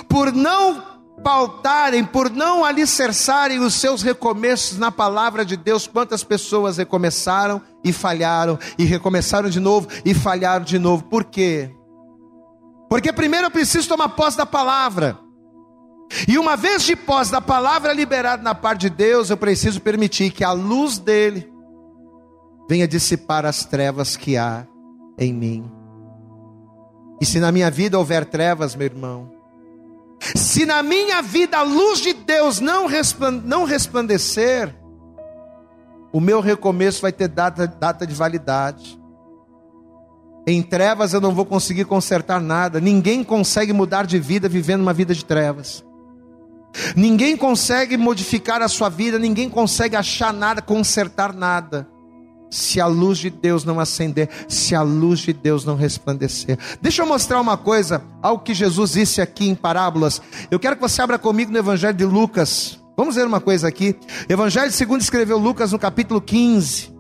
[0.09, 0.96] por não
[1.27, 7.93] pautarem, por não alicerçarem os seus recomeços na palavra de Deus, quantas pessoas recomeçaram e
[7.93, 11.03] falharam, e recomeçaram de novo e falharam de novo.
[11.03, 11.69] Por quê?
[12.89, 15.19] Porque primeiro eu preciso tomar posse da palavra.
[16.29, 20.31] E uma vez de pós da palavra liberada na parte de Deus, eu preciso permitir
[20.31, 21.53] que a luz dele
[22.71, 24.65] venha dissipar as trevas que há
[25.19, 25.69] em mim.
[27.21, 29.36] E se na minha vida houver trevas, meu irmão,
[30.21, 32.87] se na minha vida a luz de Deus não,
[33.45, 34.75] não resplandecer,
[36.13, 38.99] o meu recomeço vai ter data, data de validade.
[40.47, 42.81] Em trevas eu não vou conseguir consertar nada.
[42.81, 45.85] Ninguém consegue mudar de vida vivendo uma vida de trevas.
[46.95, 51.89] Ninguém consegue modificar a sua vida, ninguém consegue achar nada, consertar nada.
[52.51, 56.59] Se a luz de Deus não acender, se a luz de Deus não resplandecer.
[56.81, 60.23] Deixa eu mostrar uma coisa, algo que Jesus disse aqui em parábolas.
[60.51, 62.81] Eu quero que você abra comigo no Evangelho de Lucas.
[62.97, 63.97] Vamos ver uma coisa aqui.
[64.29, 66.95] Evangelho segundo escreveu Lucas no capítulo 15.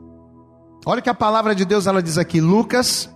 [0.85, 3.09] Olha que a palavra de Deus ela diz aqui, Lucas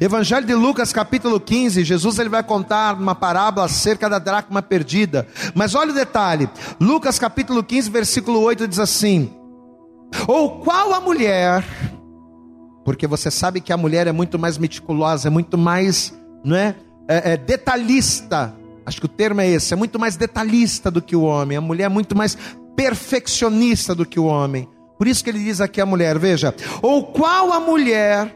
[0.00, 5.26] Evangelho de Lucas, capítulo 15, Jesus ele vai contar uma parábola acerca da dracma perdida.
[5.54, 6.48] Mas olha o detalhe.
[6.80, 9.32] Lucas capítulo 15, versículo 8 diz assim:
[10.26, 11.64] Ou qual a mulher?
[12.84, 16.74] Porque você sabe que a mulher é muito mais meticulosa, é muito mais, não é,
[17.08, 18.54] é, é detalhista.
[18.84, 21.56] Acho que o termo é esse, é muito mais detalhista do que o homem.
[21.56, 22.36] A mulher é muito mais
[22.74, 24.68] perfeccionista do que o homem.
[24.98, 28.34] Por isso que ele diz aqui a mulher, veja, ou qual a mulher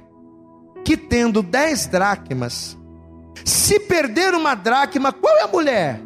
[0.85, 2.77] que tendo dez dracmas,
[3.45, 6.01] se perder uma dracma, qual é a mulher?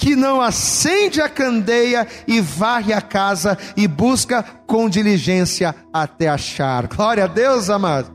[0.00, 6.86] Que não acende a candeia e varre a casa e busca com diligência até achar.
[6.86, 8.10] Glória a Deus, amado.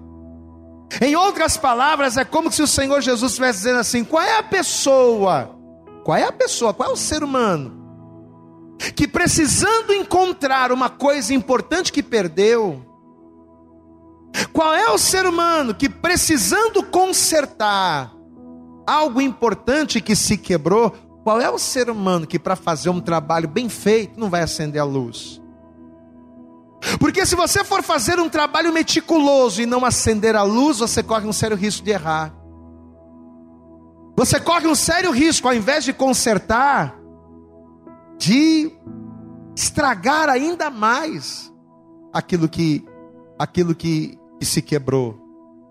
[0.99, 4.43] Em outras palavras, é como se o Senhor Jesus estivesse dizendo assim: qual é a
[4.43, 5.55] pessoa?
[6.03, 6.73] Qual é a pessoa?
[6.73, 7.83] Qual é o ser humano?
[8.95, 12.83] Que precisando encontrar uma coisa importante que perdeu,
[14.51, 18.11] qual é o ser humano que, precisando consertar
[18.85, 20.93] algo importante que se quebrou,
[21.25, 24.79] qual é o ser humano que, para fazer um trabalho bem feito, não vai acender
[24.79, 25.41] a luz?
[26.99, 31.25] Porque se você for fazer um trabalho meticuloso e não acender a luz, você corre
[31.25, 32.31] um sério risco de errar.
[34.15, 36.95] Você corre um sério risco, ao invés de consertar,
[38.19, 38.71] de
[39.55, 41.51] estragar ainda mais
[42.13, 42.85] aquilo que
[43.39, 45.19] aquilo que que se quebrou.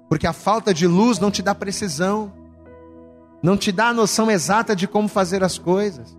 [0.08, 2.32] Porque a falta de luz não te dá precisão,
[3.44, 6.16] não te dá a noção exata de como fazer as coisas.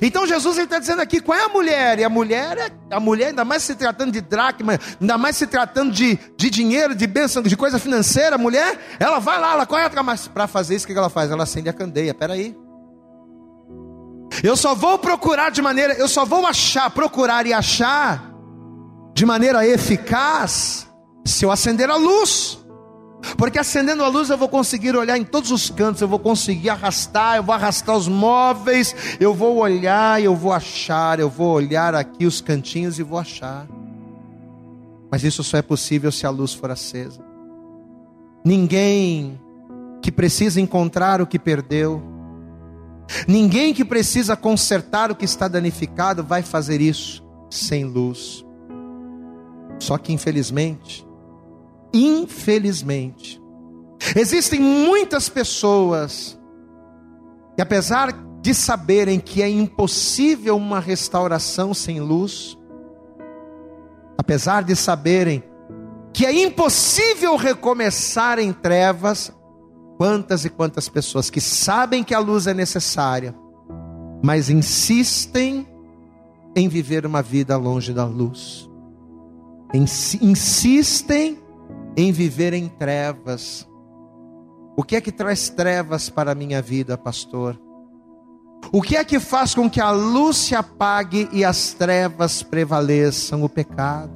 [0.00, 1.98] Então Jesus está dizendo aqui qual é a mulher?
[1.98, 5.44] E a mulher é a mulher, ainda mais se tratando de dracma, ainda mais se
[5.44, 9.66] tratando de, de dinheiro, de bênção, de coisa financeira, a mulher, ela vai lá, ela
[9.66, 11.32] corre mas para fazer isso, o que ela faz?
[11.32, 12.14] Ela acende a candeia.
[12.14, 12.56] Peraí.
[14.40, 18.32] Eu só vou procurar de maneira, eu só vou achar, procurar e achar
[19.14, 20.86] de maneira eficaz
[21.24, 22.64] se eu acender a luz.
[23.36, 26.70] Porque acendendo a luz eu vou conseguir olhar em todos os cantos, eu vou conseguir
[26.70, 31.94] arrastar, eu vou arrastar os móveis, eu vou olhar, eu vou achar, eu vou olhar
[31.94, 33.66] aqui os cantinhos e vou achar.
[35.10, 37.20] Mas isso só é possível se a luz for acesa.
[38.44, 39.40] Ninguém
[40.00, 42.02] que precisa encontrar o que perdeu,
[43.26, 48.44] ninguém que precisa consertar o que está danificado vai fazer isso sem luz.
[49.80, 51.07] Só que infelizmente,
[51.92, 53.40] Infelizmente,
[54.14, 56.38] existem muitas pessoas
[57.54, 62.56] que, apesar de saberem que é impossível uma restauração sem luz,
[64.16, 65.42] apesar de saberem
[66.12, 69.32] que é impossível recomeçar em trevas,
[69.96, 73.34] quantas e quantas pessoas que sabem que a luz é necessária,
[74.22, 75.66] mas insistem
[76.54, 78.68] em viver uma vida longe da luz,
[79.74, 81.38] insistem
[81.98, 83.68] em viver em trevas.
[84.76, 87.60] O que é que traz trevas para a minha vida, pastor?
[88.70, 93.42] O que é que faz com que a luz se apague e as trevas prevaleçam?
[93.42, 94.12] O pecado.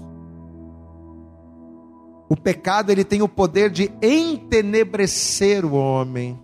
[2.28, 6.40] O pecado ele tem o poder de entenebrecer o homem.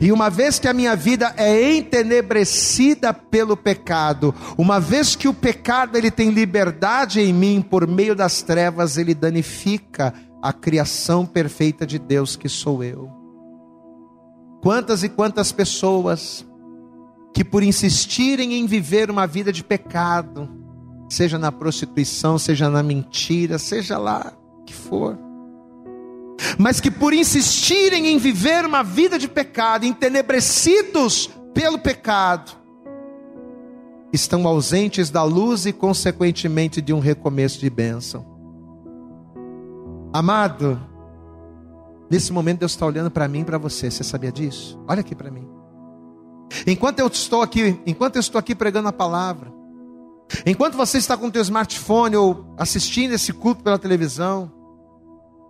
[0.00, 5.34] E uma vez que a minha vida é entenebrecida pelo pecado, uma vez que o
[5.34, 11.86] pecado ele tem liberdade em mim por meio das trevas, ele danifica a criação perfeita
[11.86, 13.10] de Deus que sou eu.
[14.62, 16.46] Quantas e quantas pessoas
[17.34, 20.48] que por insistirem em viver uma vida de pecado,
[21.08, 24.32] seja na prostituição, seja na mentira, seja lá
[24.64, 25.18] que for,
[26.58, 32.52] mas que por insistirem em viver uma vida de pecado, entenebrecidos pelo pecado,
[34.12, 38.24] estão ausentes da luz e, consequentemente, de um recomeço de bênção.
[40.12, 40.80] Amado,
[42.08, 44.80] nesse momento Deus está olhando para mim e para você, você sabia disso?
[44.86, 45.48] Olha aqui para mim.
[46.66, 49.52] Enquanto eu estou aqui, enquanto eu estou aqui pregando a palavra,
[50.46, 54.52] enquanto você está com o teu smartphone ou assistindo esse culto pela televisão,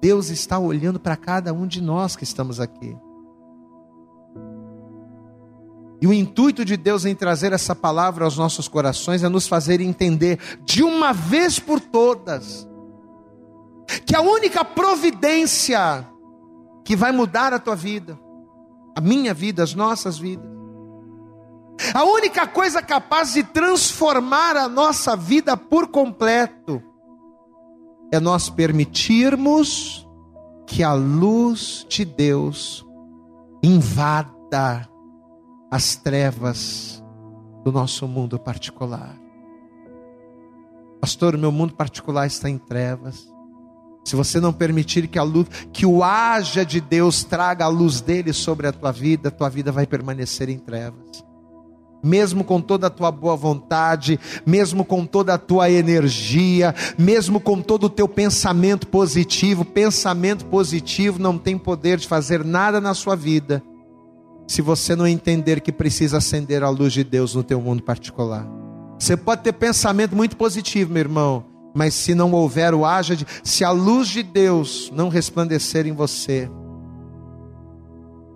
[0.00, 2.96] Deus está olhando para cada um de nós que estamos aqui.
[6.00, 9.80] E o intuito de Deus em trazer essa palavra aos nossos corações é nos fazer
[9.80, 12.68] entender de uma vez por todas
[14.04, 16.06] que a única providência
[16.84, 18.18] que vai mudar a tua vida,
[18.94, 20.46] a minha vida, as nossas vidas,
[21.94, 26.82] a única coisa capaz de transformar a nossa vida por completo
[28.12, 30.08] é nós permitirmos
[30.66, 32.84] que a luz de Deus
[33.62, 34.88] invada
[35.70, 37.02] as trevas
[37.64, 39.18] do nosso mundo particular.
[41.00, 43.28] Pastor, meu mundo particular está em trevas.
[44.04, 48.00] Se você não permitir que a luz, que o haja de Deus traga a luz
[48.00, 51.24] dele sobre a tua vida, a tua vida vai permanecer em trevas.
[52.04, 57.62] Mesmo com toda a tua boa vontade, mesmo com toda a tua energia, mesmo com
[57.62, 63.16] todo o teu pensamento positivo, pensamento positivo não tem poder de fazer nada na sua
[63.16, 63.62] vida
[64.46, 68.46] se você não entender que precisa acender a luz de Deus no teu mundo particular.
[68.98, 71.44] Você pode ter pensamento muito positivo, meu irmão,
[71.74, 75.92] mas se não houver o haja de, se a luz de Deus não resplandecer em
[75.92, 76.48] você,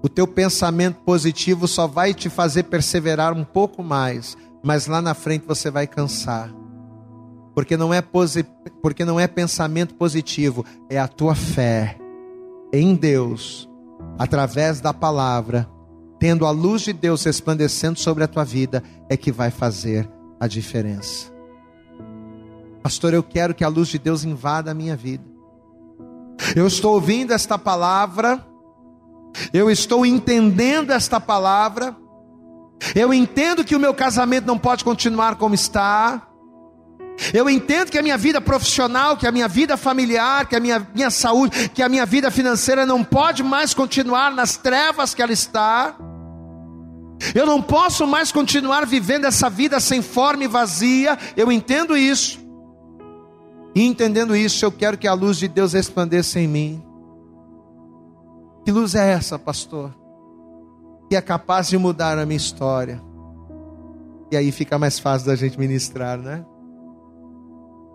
[0.03, 5.15] o teu pensamento positivo só vai te fazer perseverar um pouco mais, mas lá na
[5.15, 6.53] frente você vai cansar.
[7.55, 8.03] Porque não é
[8.81, 11.99] porque não é pensamento positivo, é a tua fé
[12.73, 13.69] em Deus,
[14.19, 15.69] através da palavra
[16.19, 20.09] tendo a luz de Deus resplandecendo sobre a tua vida, é que vai fazer
[20.41, 21.33] a diferença.
[22.83, 25.25] Pastor, eu quero que a luz de Deus invada a minha vida.
[26.57, 28.45] Eu estou ouvindo esta palavra,
[29.53, 31.97] eu estou entendendo esta palavra,
[32.95, 36.29] eu entendo que o meu casamento não pode continuar como está,
[37.33, 40.87] eu entendo que a minha vida profissional, que a minha vida familiar, que a minha,
[40.95, 45.33] minha saúde, que a minha vida financeira não pode mais continuar nas trevas que ela
[45.33, 45.97] está.
[47.35, 51.19] Eu não posso mais continuar vivendo essa vida sem forma e vazia.
[51.37, 52.39] Eu entendo isso.
[53.75, 56.88] E entendendo isso, eu quero que a luz de Deus resplandeça em mim.
[58.69, 59.95] Que luz é essa, pastor?
[61.09, 63.03] Que é capaz de mudar a minha história.
[64.31, 66.45] E aí fica mais fácil da gente ministrar, né?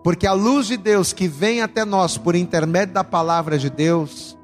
[0.02, 4.36] Porque a luz de Deus que vem até nós por intermédio da palavra de Deus,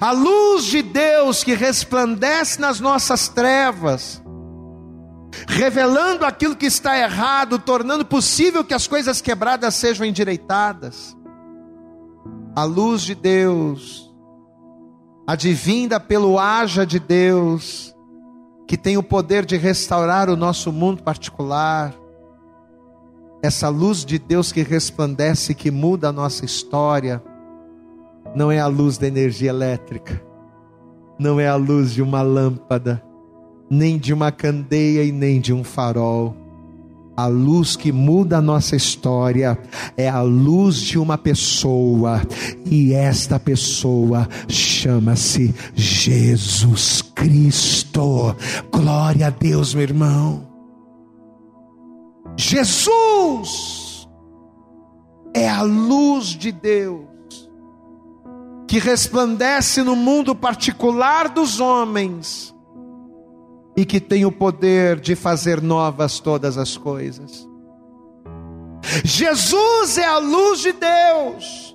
[0.00, 4.22] a luz de Deus que resplandece nas nossas trevas,
[5.48, 11.16] revelando aquilo que está errado, tornando possível que as coisas quebradas sejam endireitadas.
[12.54, 14.03] A luz de Deus,
[15.26, 17.94] advinda pelo haja de Deus,
[18.66, 21.94] que tem o poder de restaurar o nosso mundo particular.
[23.42, 27.22] Essa luz de Deus que resplandece, que muda a nossa história
[28.34, 30.20] não é a luz da energia elétrica,
[31.18, 33.02] não é a luz de uma lâmpada,
[33.70, 36.34] nem de uma candeia e nem de um farol.
[37.16, 39.56] A luz que muda a nossa história
[39.96, 42.20] é a luz de uma pessoa,
[42.66, 44.28] e esta pessoa
[44.84, 48.36] chama-se Jesus Cristo.
[48.70, 50.46] Glória a Deus, meu irmão.
[52.36, 54.06] Jesus
[55.34, 57.06] é a luz de Deus
[58.68, 62.54] que resplandece no mundo particular dos homens
[63.74, 67.48] e que tem o poder de fazer novas todas as coisas.
[69.02, 71.73] Jesus é a luz de Deus,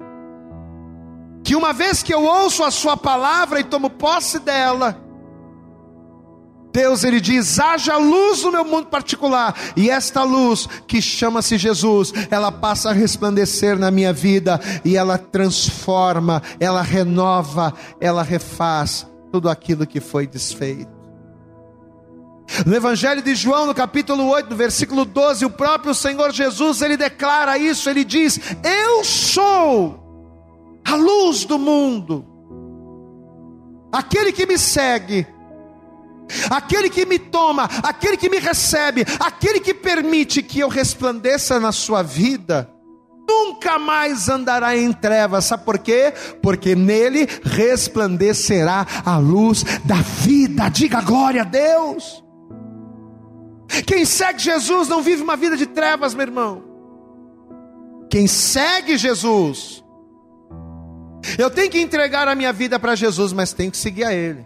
[1.49, 4.95] que uma vez que eu ouço a Sua palavra e tomo posse dela,
[6.71, 12.13] Deus ele diz: haja luz no meu mundo particular, e esta luz que chama-se Jesus,
[12.29, 19.49] ela passa a resplandecer na minha vida e ela transforma, ela renova, ela refaz tudo
[19.49, 20.91] aquilo que foi desfeito.
[22.63, 26.95] No Evangelho de João, no capítulo 8, no versículo 12, o próprio Senhor Jesus, ele
[26.95, 30.08] declara isso, ele diz: Eu sou
[30.91, 32.25] a luz do mundo.
[33.91, 35.25] Aquele que me segue,
[36.49, 41.71] aquele que me toma, aquele que me recebe, aquele que permite que eu resplandeça na
[41.71, 42.69] sua vida,
[43.27, 45.45] nunca mais andará em trevas.
[45.45, 46.13] Sabe por quê?
[46.41, 50.69] Porque nele resplandecerá a luz da vida.
[50.69, 52.23] Diga glória a Deus.
[53.85, 56.63] Quem segue Jesus não vive uma vida de trevas, meu irmão.
[58.09, 59.83] Quem segue Jesus,
[61.37, 64.45] eu tenho que entregar a minha vida para Jesus, mas tenho que seguir a Ele.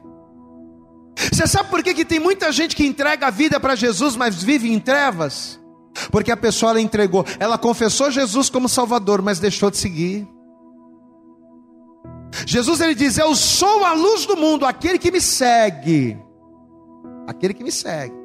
[1.32, 4.42] Você sabe por que, que tem muita gente que entrega a vida para Jesus, mas
[4.42, 5.60] vive em trevas?
[6.12, 10.28] Porque a pessoa ela entregou, ela confessou Jesus como Salvador, mas deixou de seguir.
[12.48, 16.18] Jesus ele diz: Eu sou a luz do mundo, aquele que me segue.
[17.28, 18.23] Aquele que me segue.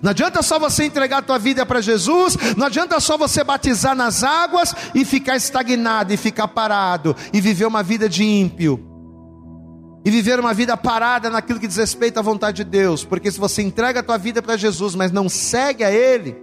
[0.00, 3.94] Não adianta só você entregar a tua vida para Jesus, não adianta só você batizar
[3.94, 8.88] nas águas e ficar estagnado e ficar parado e viver uma vida de ímpio.
[10.04, 13.38] E viver uma vida parada naquilo que diz respeito à vontade de Deus, porque se
[13.38, 16.36] você entrega a tua vida para Jesus, mas não segue a ele,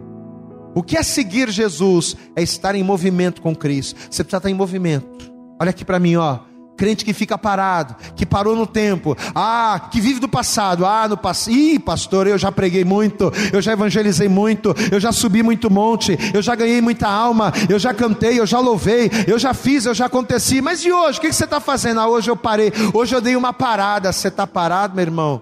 [0.73, 2.15] o que é seguir Jesus?
[2.35, 3.99] É estar em movimento com Cristo.
[4.09, 5.31] Você precisa estar em movimento.
[5.59, 6.39] Olha aqui para mim, ó.
[6.79, 11.17] Crente que fica parado, que parou no tempo, ah, que vive do passado, ah, no
[11.17, 15.69] passado, ih, pastor, eu já preguei muito, eu já evangelizei muito, eu já subi muito
[15.69, 19.85] monte, eu já ganhei muita alma, eu já cantei, eu já louvei, eu já fiz,
[19.85, 21.17] eu já aconteci, mas e hoje?
[21.17, 21.99] O que você está fazendo?
[21.99, 25.41] Ah, hoje eu parei, hoje eu dei uma parada, você está parado, meu irmão?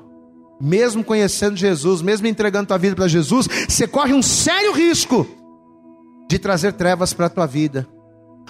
[0.59, 5.27] Mesmo conhecendo Jesus, mesmo entregando tua vida para Jesus, você corre um sério risco
[6.27, 7.87] de trazer trevas para a tua vida.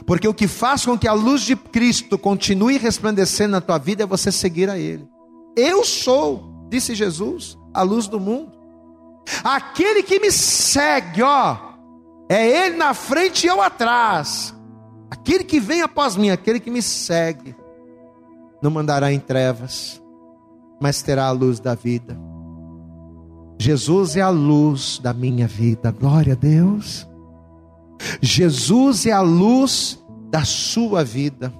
[0.05, 4.03] Porque o que faz com que a luz de Cristo continue resplandecendo na tua vida
[4.03, 5.07] é você seguir a Ele.
[5.55, 8.51] Eu sou, disse Jesus, a luz do mundo.
[9.43, 11.57] Aquele que me segue, ó,
[12.29, 14.53] é Ele na frente e eu atrás.
[15.09, 17.55] Aquele que vem após mim, aquele que me segue,
[18.61, 20.01] não mandará em trevas,
[20.81, 22.17] mas terá a luz da vida.
[23.59, 27.07] Jesus é a luz da minha vida, glória a Deus.
[28.21, 31.53] Jesus é a luz da sua vida,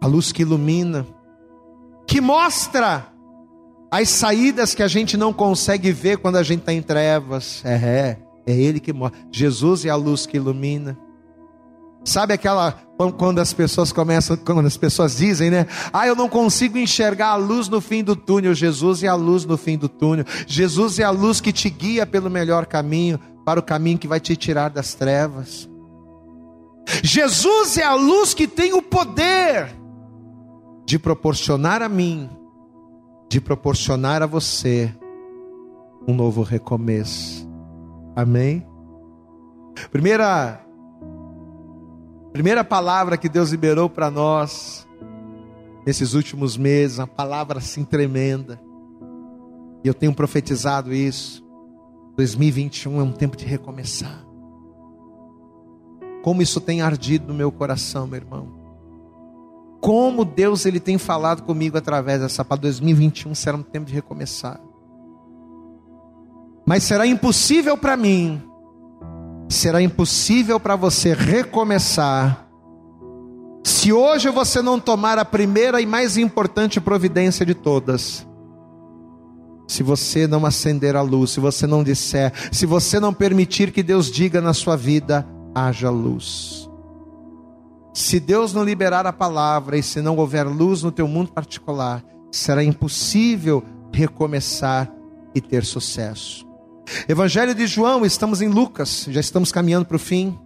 [0.00, 1.06] a luz que ilumina,
[2.06, 3.06] que mostra
[3.90, 7.62] as saídas que a gente não consegue ver quando a gente está em trevas.
[7.64, 9.18] É, é, é Ele que mostra.
[9.30, 10.96] Jesus é a luz que ilumina.
[12.04, 12.72] Sabe aquela
[13.16, 15.66] quando as pessoas começam, quando as pessoas dizem, né?
[15.92, 18.54] Ah, eu não consigo enxergar a luz no fim do túnel.
[18.54, 20.24] Jesus é a luz no fim do túnel.
[20.46, 23.18] Jesus é a luz que te guia pelo melhor caminho
[23.50, 25.68] para o caminho que vai te tirar das trevas.
[27.02, 29.74] Jesus é a luz que tem o poder
[30.86, 32.30] de proporcionar a mim,
[33.28, 34.94] de proporcionar a você
[36.06, 37.44] um novo recomeço.
[38.14, 38.64] Amém?
[39.90, 40.64] Primeira
[42.32, 44.86] primeira palavra que Deus liberou para nós
[45.84, 48.60] nesses últimos meses, uma palavra assim tremenda.
[49.82, 51.49] E eu tenho profetizado isso.
[52.20, 54.26] 2021 é um tempo de recomeçar.
[56.22, 58.48] Como isso tem ardido no meu coração, meu irmão.
[59.80, 64.60] Como Deus ele tem falado comigo através dessa para 2021 será um tempo de recomeçar.
[66.66, 68.42] Mas será impossível para mim,
[69.48, 72.46] será impossível para você recomeçar
[73.64, 78.26] se hoje você não tomar a primeira e mais importante providência de todas,
[79.70, 83.84] se você não acender a luz, se você não disser, se você não permitir que
[83.84, 86.68] Deus diga na sua vida, haja luz.
[87.94, 92.02] Se Deus não liberar a palavra e se não houver luz no teu mundo particular,
[92.32, 93.62] será impossível
[93.92, 94.90] recomeçar
[95.36, 96.44] e ter sucesso.
[97.08, 100.36] Evangelho de João, estamos em Lucas, já estamos caminhando para o fim.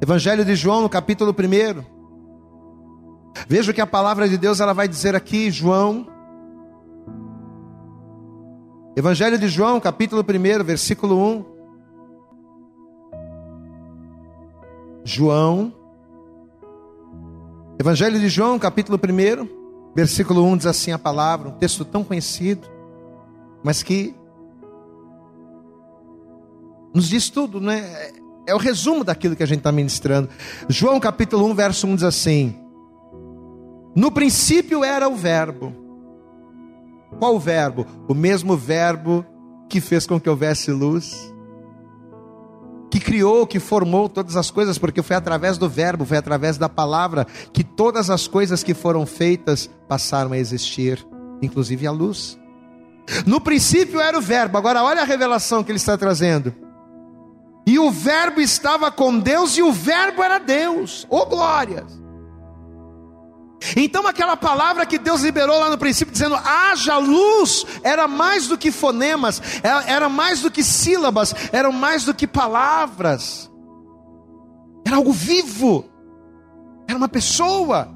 [0.00, 1.84] Evangelho de João, no capítulo 1.
[3.46, 6.15] Veja o que a palavra de Deus ela vai dizer aqui, João
[8.96, 11.44] Evangelho de João, capítulo 1, versículo 1.
[15.04, 15.70] João.
[17.78, 22.66] Evangelho de João, capítulo 1, versículo 1 diz assim a palavra, um texto tão conhecido,
[23.62, 24.14] mas que
[26.94, 28.12] nos diz tudo, né?
[28.46, 30.30] É o resumo daquilo que a gente está ministrando.
[30.70, 32.58] João capítulo 1, verso 1 diz assim:
[33.94, 35.85] No princípio era o Verbo
[37.18, 37.86] qual verbo?
[38.08, 39.24] O mesmo verbo
[39.68, 41.34] que fez com que houvesse luz,
[42.90, 46.68] que criou, que formou todas as coisas, porque foi através do verbo, foi através da
[46.68, 51.06] palavra que todas as coisas que foram feitas passaram a existir,
[51.42, 52.38] inclusive a luz.
[53.24, 56.54] No princípio era o verbo, agora olha a revelação que ele está trazendo.
[57.66, 61.06] E o verbo estava com Deus e o verbo era Deus.
[61.10, 62.05] Oh glórias!
[63.76, 68.58] Então, aquela palavra que Deus liberou lá no princípio, dizendo haja luz, era mais do
[68.58, 69.40] que fonemas,
[69.86, 73.50] era mais do que sílabas, era mais do que palavras,
[74.86, 75.84] era algo vivo,
[76.86, 77.94] era uma pessoa.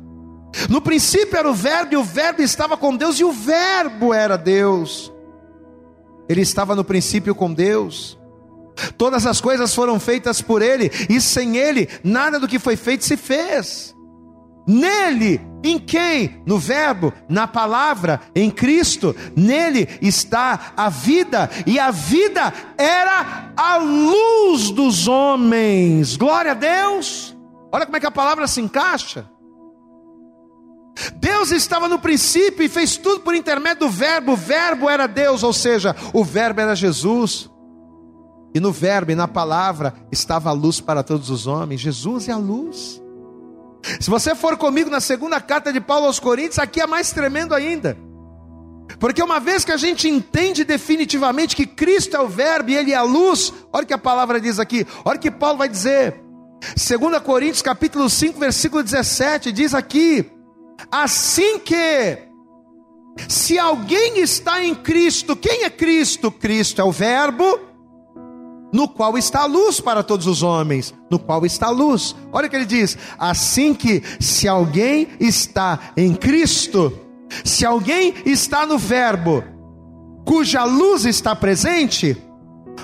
[0.68, 4.36] No princípio era o Verbo, e o Verbo estava com Deus, e o Verbo era
[4.36, 5.12] Deus.
[6.28, 8.18] Ele estava no princípio com Deus.
[8.96, 13.04] Todas as coisas foram feitas por Ele, e sem Ele, nada do que foi feito
[13.04, 13.94] se fez.
[14.70, 16.40] Nele, em quem?
[16.46, 19.16] No Verbo, na palavra, em Cristo.
[19.36, 26.16] Nele está a vida, e a vida era a luz dos homens.
[26.16, 27.36] Glória a Deus!
[27.72, 29.28] Olha como é que a palavra se encaixa.
[31.16, 34.32] Deus estava no princípio e fez tudo por intermédio do Verbo.
[34.32, 37.50] O Verbo era Deus, ou seja, o Verbo era Jesus.
[38.54, 41.80] E no Verbo e na palavra estava a luz para todos os homens.
[41.80, 42.99] Jesus é a luz.
[44.00, 47.54] Se você for comigo na segunda carta de Paulo aos Coríntios, aqui é mais tremendo
[47.54, 47.96] ainda.
[48.98, 52.92] Porque uma vez que a gente entende definitivamente que Cristo é o Verbo e Ele
[52.92, 55.68] é a luz, olha o que a palavra diz aqui, olha o que Paulo vai
[55.68, 56.20] dizer.
[56.60, 60.30] 2 Coríntios capítulo 5, versículo 17, diz aqui:
[60.90, 62.18] Assim que,
[63.28, 66.30] se alguém está em Cristo, quem é Cristo?
[66.30, 67.58] Cristo é o Verbo,
[68.72, 72.14] no qual está a luz para todos os homens, no qual está a luz.
[72.32, 76.92] Olha o que ele diz: assim que, se alguém está em Cristo,
[77.44, 79.42] se alguém está no Verbo,
[80.24, 82.16] cuja luz está presente,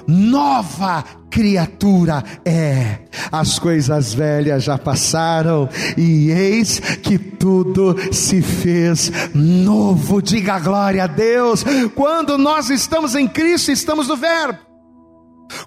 [0.07, 3.01] nova criatura é.
[3.31, 10.23] As coisas velhas já passaram e eis que tudo se fez novo.
[10.23, 11.65] Diga glória a Deus.
[11.95, 14.66] Quando nós estamos em Cristo, estamos no Verbo.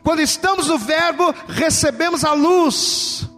[0.04, 3.30] Quando estamos no Verbo, recebemos a luz.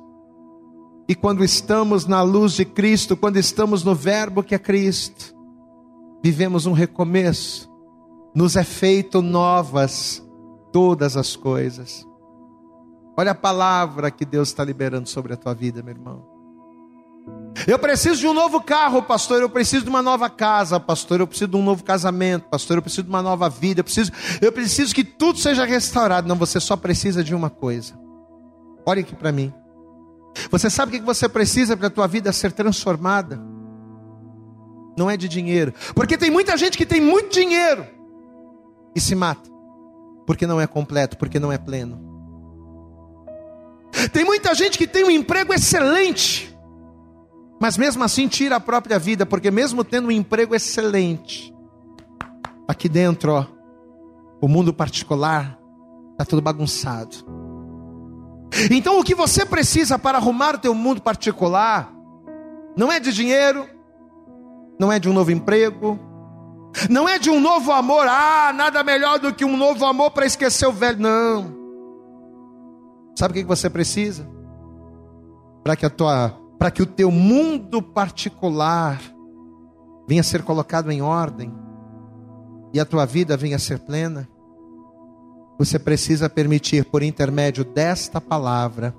[1.08, 5.36] E quando estamos na luz de Cristo, quando estamos no Verbo que é Cristo,
[6.24, 7.70] vivemos um recomeço,
[8.34, 10.26] nos é feito novas
[10.72, 12.08] todas as coisas.
[13.18, 16.31] Olha a palavra que Deus está liberando sobre a tua vida, meu irmão.
[17.68, 19.42] Eu preciso de um novo carro, pastor.
[19.42, 21.20] Eu preciso de uma nova casa, pastor.
[21.20, 22.78] Eu preciso de um novo casamento, pastor.
[22.78, 23.82] Eu preciso de uma nova vida.
[23.82, 26.28] Eu preciso, eu preciso que tudo seja restaurado.
[26.28, 27.94] Não, você só precisa de uma coisa.
[28.86, 29.54] Olhe aqui para mim.
[30.50, 33.40] Você sabe o que você precisa para a tua vida ser transformada?
[34.98, 35.74] Não é de dinheiro.
[35.94, 37.86] Porque tem muita gente que tem muito dinheiro
[38.96, 39.50] e se mata.
[40.26, 42.10] Porque não é completo, porque não é pleno.
[44.14, 46.51] Tem muita gente que tem um emprego excelente
[47.62, 51.54] mas mesmo assim tira a própria vida, porque mesmo tendo um emprego excelente,
[52.68, 53.46] aqui dentro, ó,
[54.42, 55.60] o mundo particular
[56.14, 57.18] está tudo bagunçado.
[58.72, 61.94] Então o que você precisa para arrumar o teu mundo particular
[62.76, 63.70] não é de dinheiro,
[64.80, 66.00] não é de um novo emprego,
[66.90, 70.26] não é de um novo amor, ah, nada melhor do que um novo amor para
[70.26, 71.56] esquecer o velho, não.
[73.16, 74.28] Sabe o que você precisa?
[75.64, 79.02] Para que a tua para que o teu mundo particular
[80.08, 81.52] venha a ser colocado em ordem
[82.72, 84.30] e a tua vida venha a ser plena,
[85.58, 88.94] você precisa permitir, por intermédio desta palavra,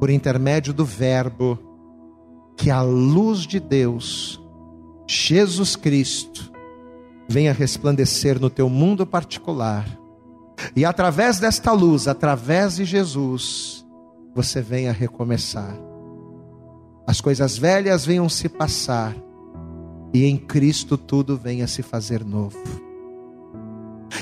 [0.00, 1.58] por intermédio do Verbo,
[2.56, 4.42] que a luz de Deus,
[5.06, 6.50] Jesus Cristo,
[7.28, 9.86] venha resplandecer no teu mundo particular.
[10.74, 13.86] E através desta luz, através de Jesus,
[14.34, 15.86] você venha recomeçar
[17.08, 19.16] as coisas velhas venham se passar
[20.12, 22.58] e em Cristo tudo venha se fazer novo.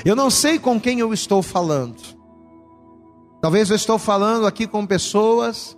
[0.05, 1.97] Eu não sei com quem eu estou falando.
[3.41, 5.77] Talvez eu estou falando aqui com pessoas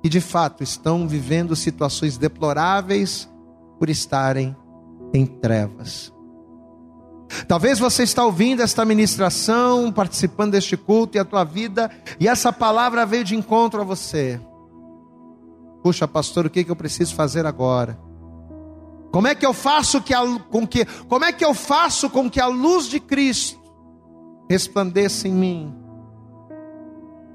[0.00, 3.28] que de fato estão vivendo situações deploráveis
[3.80, 4.56] por estarem
[5.12, 6.12] em trevas.
[7.48, 11.90] Talvez você está ouvindo esta ministração, participando deste culto e a tua vida,
[12.20, 14.40] e essa palavra veio de encontro a você.
[15.84, 17.98] Puxa, pastor, o que, que eu preciso fazer agora?
[19.12, 22.30] Como é que eu faço que a, com que como é que eu faço com
[22.30, 23.60] que a luz de Cristo
[24.50, 25.74] resplandeça em mim?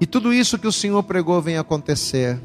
[0.00, 2.40] E tudo isso que o Senhor pregou venha acontecer.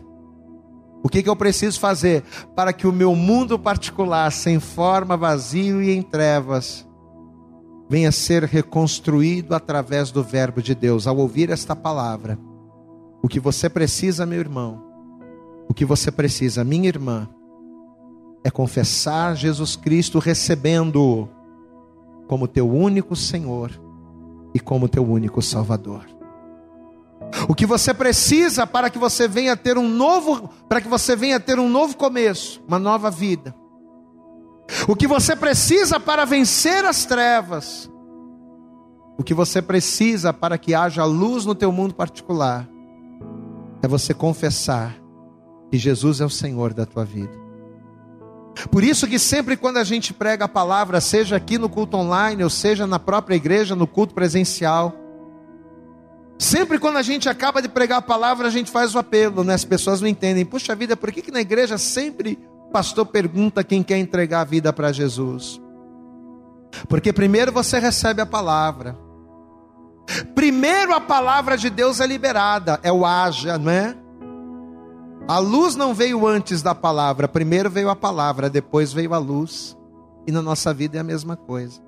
[1.02, 2.24] O que, que eu preciso fazer
[2.56, 6.88] para que o meu mundo particular, sem forma, vazio e em trevas,
[7.90, 11.08] venha ser reconstruído através do Verbo de Deus?
[11.08, 12.38] Ao ouvir esta palavra,
[13.24, 14.85] o que você precisa, meu irmão,
[15.68, 17.28] o que você precisa, minha irmã,
[18.44, 21.28] é confessar Jesus Cristo recebendo
[22.28, 23.72] como teu único Senhor
[24.54, 26.06] e como teu único Salvador.
[27.50, 31.40] O que você precisa para que você venha ter um novo, para que você venha
[31.40, 33.56] ter um novo começo, uma nova vida.
[34.88, 37.90] O que você precisa para vencer as trevas.
[39.18, 42.68] O que você precisa para que haja luz no teu mundo particular
[43.82, 44.96] é você confessar
[45.70, 47.46] que Jesus é o Senhor da tua vida.
[48.72, 52.44] Por isso que sempre quando a gente prega a palavra, seja aqui no culto online,
[52.44, 54.94] ou seja na própria igreja, no culto presencial,
[56.40, 59.54] sempre quando a gente acaba de pregar a palavra, a gente faz o apelo, né?
[59.54, 60.46] As pessoas não entendem.
[60.46, 62.40] Puxa vida, por que, que na igreja sempre
[62.72, 65.62] pastor pergunta quem quer entregar a vida para Jesus?
[66.88, 68.98] Porque primeiro você recebe a palavra.
[70.34, 73.96] Primeiro a palavra de Deus é liberada, é o haja, não é?
[75.28, 79.76] A luz não veio antes da palavra, primeiro veio a palavra, depois veio a luz.
[80.28, 81.82] E na nossa vida é a mesma coisa.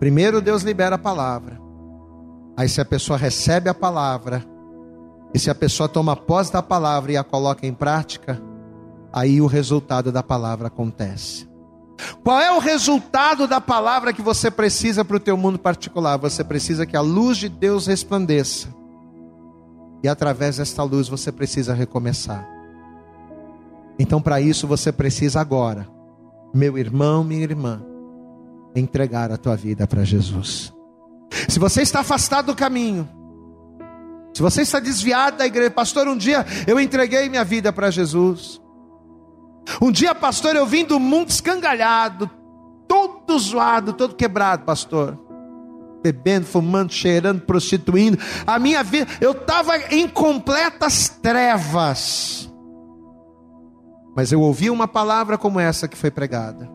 [0.00, 1.60] Primeiro Deus libera a palavra.
[2.56, 4.44] Aí se a pessoa recebe a palavra,
[5.32, 8.40] e se a pessoa toma posse da palavra e a coloca em prática,
[9.12, 11.48] aí o resultado da palavra acontece.
[12.22, 16.16] Qual é o resultado da palavra que você precisa para o teu mundo particular?
[16.18, 18.68] Você precisa que a luz de Deus resplandeça.
[20.04, 22.46] E através desta luz você precisa recomeçar.
[23.98, 25.88] Então, para isso, você precisa agora,
[26.52, 27.82] meu irmão, minha irmã,
[28.76, 30.70] entregar a tua vida para Jesus.
[31.48, 33.08] Se você está afastado do caminho,
[34.34, 38.60] se você está desviado da igreja, pastor, um dia eu entreguei minha vida para Jesus.
[39.80, 42.28] Um dia, pastor, eu vim do mundo escangalhado,
[42.86, 45.18] todo zoado, todo quebrado, pastor.
[46.04, 48.18] Bebendo, fumando, cheirando, prostituindo.
[48.46, 52.52] A minha vida, eu estava em completas trevas.
[54.14, 56.70] Mas eu ouvi uma palavra como essa que foi pregada.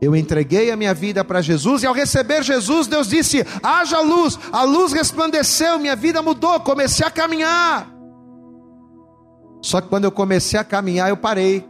[0.00, 4.38] Eu entreguei a minha vida para Jesus e ao receber Jesus, Deus disse: haja luz.
[4.52, 7.92] A luz resplandeceu, minha vida mudou, comecei a caminhar.
[9.60, 11.66] Só que quando eu comecei a caminhar, eu parei.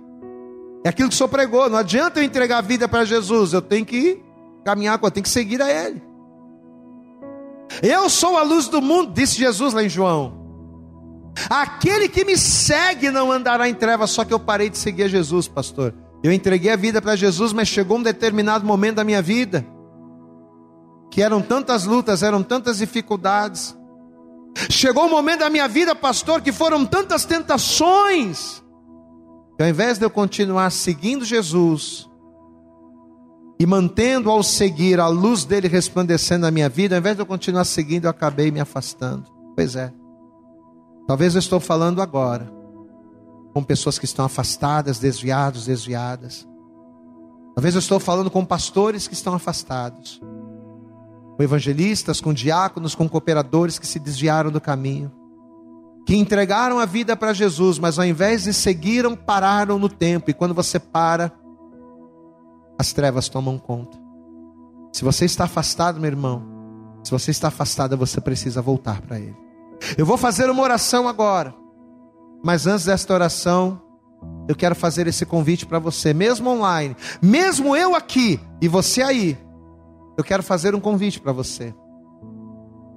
[0.85, 1.71] É aquilo que o Senhor pregou.
[1.71, 3.55] Não adianta eu entregar a vida para Jesus.
[3.55, 4.23] Eu tenho que
[4.67, 6.03] caminhar, eu tenho que seguir a Ele.
[7.83, 10.45] Eu sou a luz do mundo, disse Jesus lá em João.
[11.49, 15.09] Aquele que me segue não andará em trevas, só que eu parei de seguir a
[15.09, 15.95] Jesus, pastor.
[16.23, 19.65] Eu entreguei a vida para Jesus, mas chegou um determinado momento da minha vida
[21.11, 23.77] que eram tantas lutas, eram tantas dificuldades,
[24.71, 28.63] Chegou um momento da minha vida, pastor, que foram tantas tentações,
[29.57, 32.09] que ao invés de eu continuar seguindo Jesus
[33.59, 37.27] e mantendo ao seguir a luz dele resplandecendo na minha vida, ao invés de eu
[37.27, 39.25] continuar seguindo, eu acabei me afastando.
[39.55, 39.93] Pois é.
[41.07, 42.51] Talvez eu estou falando agora
[43.55, 46.47] com pessoas que estão afastadas, desviados, desviadas.
[47.55, 50.21] Talvez eu estou falando com pastores que estão afastados
[51.37, 55.13] com evangelistas, com diáconos, com cooperadores que se desviaram do caminho,
[56.07, 60.35] que entregaram a vida para Jesus, mas ao invés de seguiram, pararam no tempo, e
[60.35, 61.33] quando você para,
[62.79, 63.99] as trevas tomam conta.
[64.93, 66.43] Se você está afastado, meu irmão,
[67.05, 69.37] se você está afastado, você precisa voltar para Ele.
[69.97, 71.55] Eu vou fazer uma oração agora,
[72.43, 73.81] mas antes desta oração,
[74.49, 79.39] eu quero fazer esse convite para você, mesmo online, mesmo eu aqui e você aí
[80.17, 81.75] eu quero fazer um convite para você.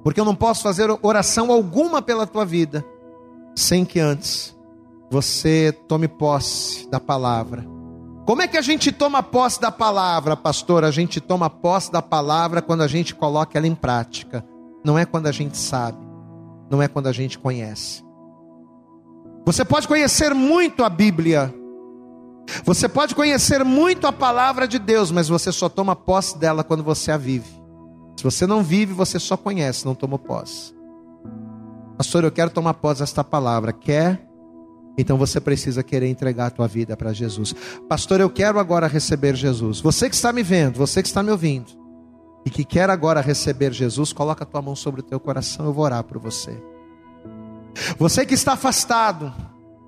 [0.04, 2.86] Porque eu não posso fazer oração alguma pela tua vida
[3.56, 4.58] sem que antes
[5.12, 7.66] você tome posse da palavra.
[8.30, 10.84] Como é que a gente toma posse da palavra, pastor?
[10.84, 14.46] A gente toma posse da palavra quando a gente coloca ela em prática.
[14.86, 15.98] Não é quando a gente sabe,
[16.70, 18.04] não é quando a gente conhece.
[19.48, 21.52] Você pode conhecer muito a Bíblia,
[22.64, 26.84] você pode conhecer muito a palavra de Deus, mas você só toma posse dela quando
[26.84, 27.50] você a vive.
[28.16, 30.72] Se você não vive, você só conhece, não toma posse.
[31.98, 33.74] Pastor, eu quero tomar posse desta palavra.
[33.74, 34.29] Quer?
[35.00, 37.56] Então você precisa querer entregar a tua vida para Jesus.
[37.88, 39.80] Pastor, eu quero agora receber Jesus.
[39.80, 41.72] Você que está me vendo, você que está me ouvindo
[42.46, 45.74] e que quer agora receber Jesus, coloca a tua mão sobre o teu coração, eu
[45.74, 46.62] vou orar por você.
[47.98, 49.34] Você que está afastado,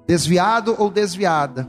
[0.08, 1.68] desviado ou desviada,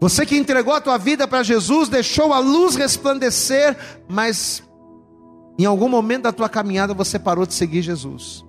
[0.00, 3.78] você que entregou a tua vida para Jesus, deixou a luz resplandecer,
[4.08, 4.60] mas
[5.56, 8.44] em algum momento da tua caminhada você parou de seguir Jesus.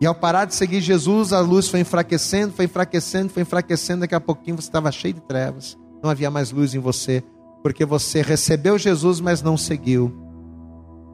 [0.00, 4.00] E ao parar de seguir Jesus, a luz foi enfraquecendo, foi enfraquecendo, foi enfraquecendo.
[4.00, 5.76] Daqui a pouquinho você estava cheio de trevas.
[6.02, 7.22] Não havia mais luz em você,
[7.62, 10.14] porque você recebeu Jesus, mas não seguiu.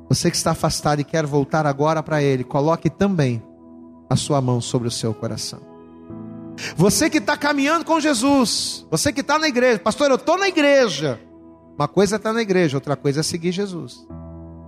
[0.09, 3.43] Você que está afastado e quer voltar agora para Ele, coloque também
[4.11, 5.61] a sua mão sobre o seu coração.
[6.77, 10.47] Você que está caminhando com Jesus, você que está na igreja, pastor, eu estou na
[10.47, 11.19] igreja.
[11.77, 14.07] Uma coisa é estar na igreja, outra coisa é seguir Jesus.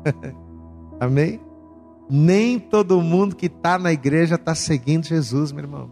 [0.98, 1.40] Amém?
[2.08, 5.90] Nem todo mundo que está na igreja está seguindo Jesus, meu irmão.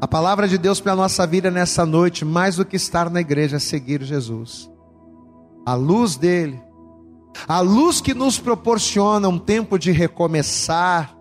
[0.00, 3.20] A palavra de Deus para a nossa vida nessa noite, mais do que estar na
[3.20, 4.70] igreja, é seguir Jesus.
[5.64, 6.60] A luz dele,
[7.48, 11.16] a luz que nos proporciona um tempo de recomeçar,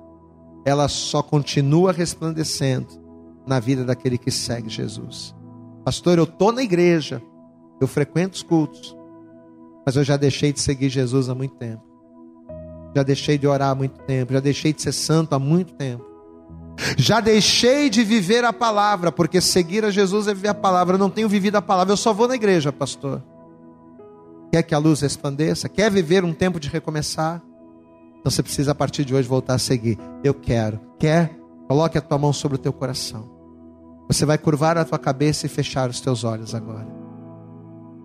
[0.65, 3.01] ela só continua resplandecendo
[3.45, 5.35] na vida daquele que segue Jesus.
[5.85, 7.21] Pastor, eu estou na igreja,
[7.79, 8.95] eu frequento os cultos,
[9.85, 11.92] mas eu já deixei de seguir Jesus há muito tempo.
[12.95, 16.05] Já deixei de orar há muito tempo, já deixei de ser santo há muito tempo.
[16.97, 20.95] Já deixei de viver a palavra, porque seguir a Jesus é viver a palavra.
[20.95, 23.21] Eu não tenho vivido a palavra, eu só vou na igreja, pastor.
[24.51, 25.67] Quer que a luz resplandeça?
[25.69, 27.41] Quer viver um tempo de recomeçar?
[28.19, 29.97] Então você precisa a partir de hoje voltar a seguir.
[30.23, 30.79] Eu quero.
[30.99, 31.35] Quer?
[31.67, 33.29] Coloque a tua mão sobre o teu coração.
[34.07, 36.87] Você vai curvar a tua cabeça e fechar os teus olhos agora.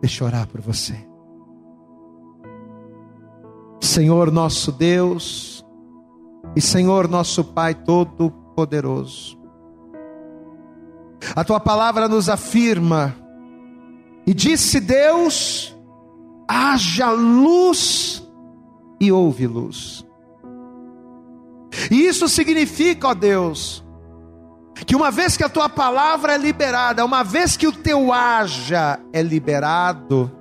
[0.01, 1.08] Deixa eu orar por você.
[3.99, 5.67] Senhor nosso Deus
[6.55, 9.37] e Senhor nosso Pai Todo-Poderoso.
[11.35, 13.13] A tua palavra nos afirma,
[14.25, 15.77] e disse Deus:
[16.47, 18.25] haja luz,
[19.01, 20.07] e houve luz.
[21.91, 23.85] E isso significa, ó Deus,
[24.87, 29.01] que uma vez que a tua palavra é liberada, uma vez que o teu haja
[29.13, 30.38] é liberado,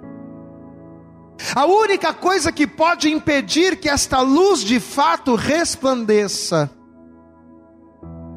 [1.56, 6.70] a única coisa que pode impedir que esta luz de fato resplandeça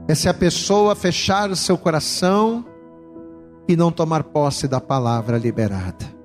[0.09, 2.65] é se a pessoa fechar o seu coração
[3.69, 6.21] e não tomar posse da palavra liberada.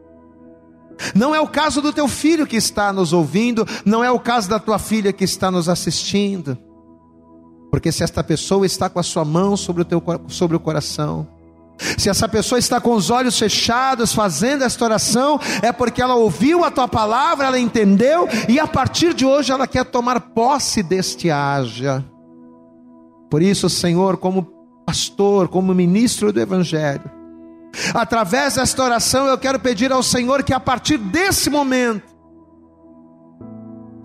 [1.14, 4.50] Não é o caso do teu filho que está nos ouvindo, não é o caso
[4.50, 6.58] da tua filha que está nos assistindo.
[7.70, 11.28] Porque se esta pessoa está com a sua mão sobre o, teu, sobre o coração,
[11.98, 16.64] se essa pessoa está com os olhos fechados fazendo esta oração, é porque ela ouviu
[16.64, 21.30] a tua palavra, ela entendeu e a partir de hoje ela quer tomar posse deste
[21.30, 22.04] haja.
[23.30, 24.48] Por isso, Senhor, como
[24.86, 27.12] pastor, como ministro do Evangelho,
[27.94, 32.15] através desta oração eu quero pedir ao Senhor que a partir desse momento,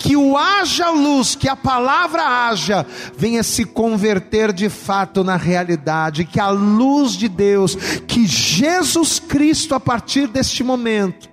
[0.00, 2.86] que o haja luz, que a palavra haja,
[3.16, 7.76] venha se converter de fato na realidade, que a luz de Deus,
[8.08, 11.28] que Jesus Cristo, a partir deste momento,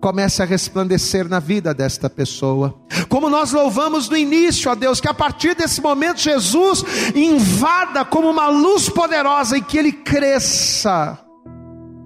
[0.00, 2.74] comece a resplandecer na vida desta pessoa.
[3.08, 6.84] Como nós louvamos no início, a Deus, que a partir desse momento Jesus
[7.14, 11.16] invada como uma luz poderosa e que ele cresça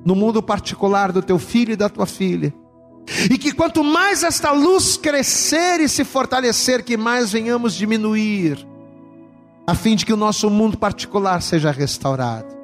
[0.05, 2.53] no mundo particular do teu filho e da tua filha
[3.31, 8.67] e que quanto mais esta luz crescer e se fortalecer, que mais venhamos diminuir,
[9.67, 12.55] a fim de que o nosso mundo particular seja restaurado.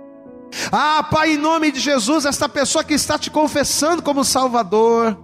[0.72, 5.16] Ah, Pai, em nome de Jesus, esta pessoa que está te confessando como Salvador,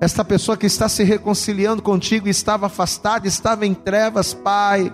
[0.00, 4.92] esta pessoa que está se reconciliando contigo, estava afastada, estava em trevas, Pai,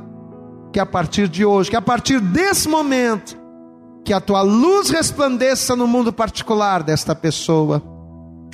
[0.72, 3.38] que a partir de hoje, que a partir desse momento,
[4.04, 7.95] que a tua luz resplandeça no mundo particular desta pessoa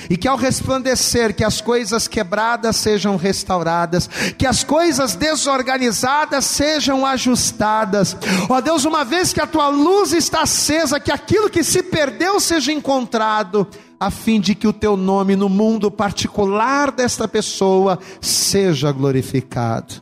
[0.09, 7.05] e que ao resplandecer, que as coisas quebradas sejam restauradas, que as coisas desorganizadas sejam
[7.05, 8.15] ajustadas.
[8.49, 12.39] Ó Deus, uma vez que a tua luz está acesa, que aquilo que se perdeu
[12.39, 13.67] seja encontrado,
[13.99, 20.01] a fim de que o teu nome no mundo particular desta pessoa seja glorificado.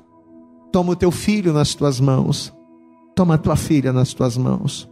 [0.72, 2.52] Toma o teu filho nas tuas mãos,
[3.16, 4.90] toma a tua filha nas tuas mãos.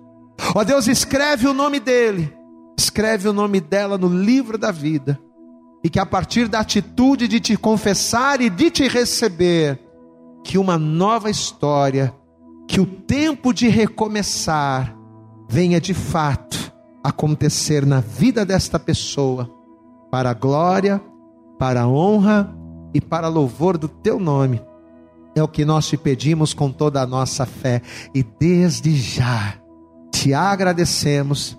[0.54, 2.39] Ó Deus, escreve o nome dele
[2.80, 5.20] escreve o nome dela no livro da vida,
[5.84, 9.80] e que a partir da atitude de te confessar e de te receber,
[10.44, 12.14] que uma nova história,
[12.68, 14.96] que o tempo de recomeçar
[15.50, 16.72] venha de fato
[17.04, 19.50] acontecer na vida desta pessoa,
[20.10, 21.02] para a glória,
[21.58, 22.56] para a honra
[22.94, 24.62] e para louvor do teu nome.
[25.36, 27.82] É o que nós te pedimos com toda a nossa fé
[28.16, 29.56] e desde já
[30.12, 31.59] te agradecemos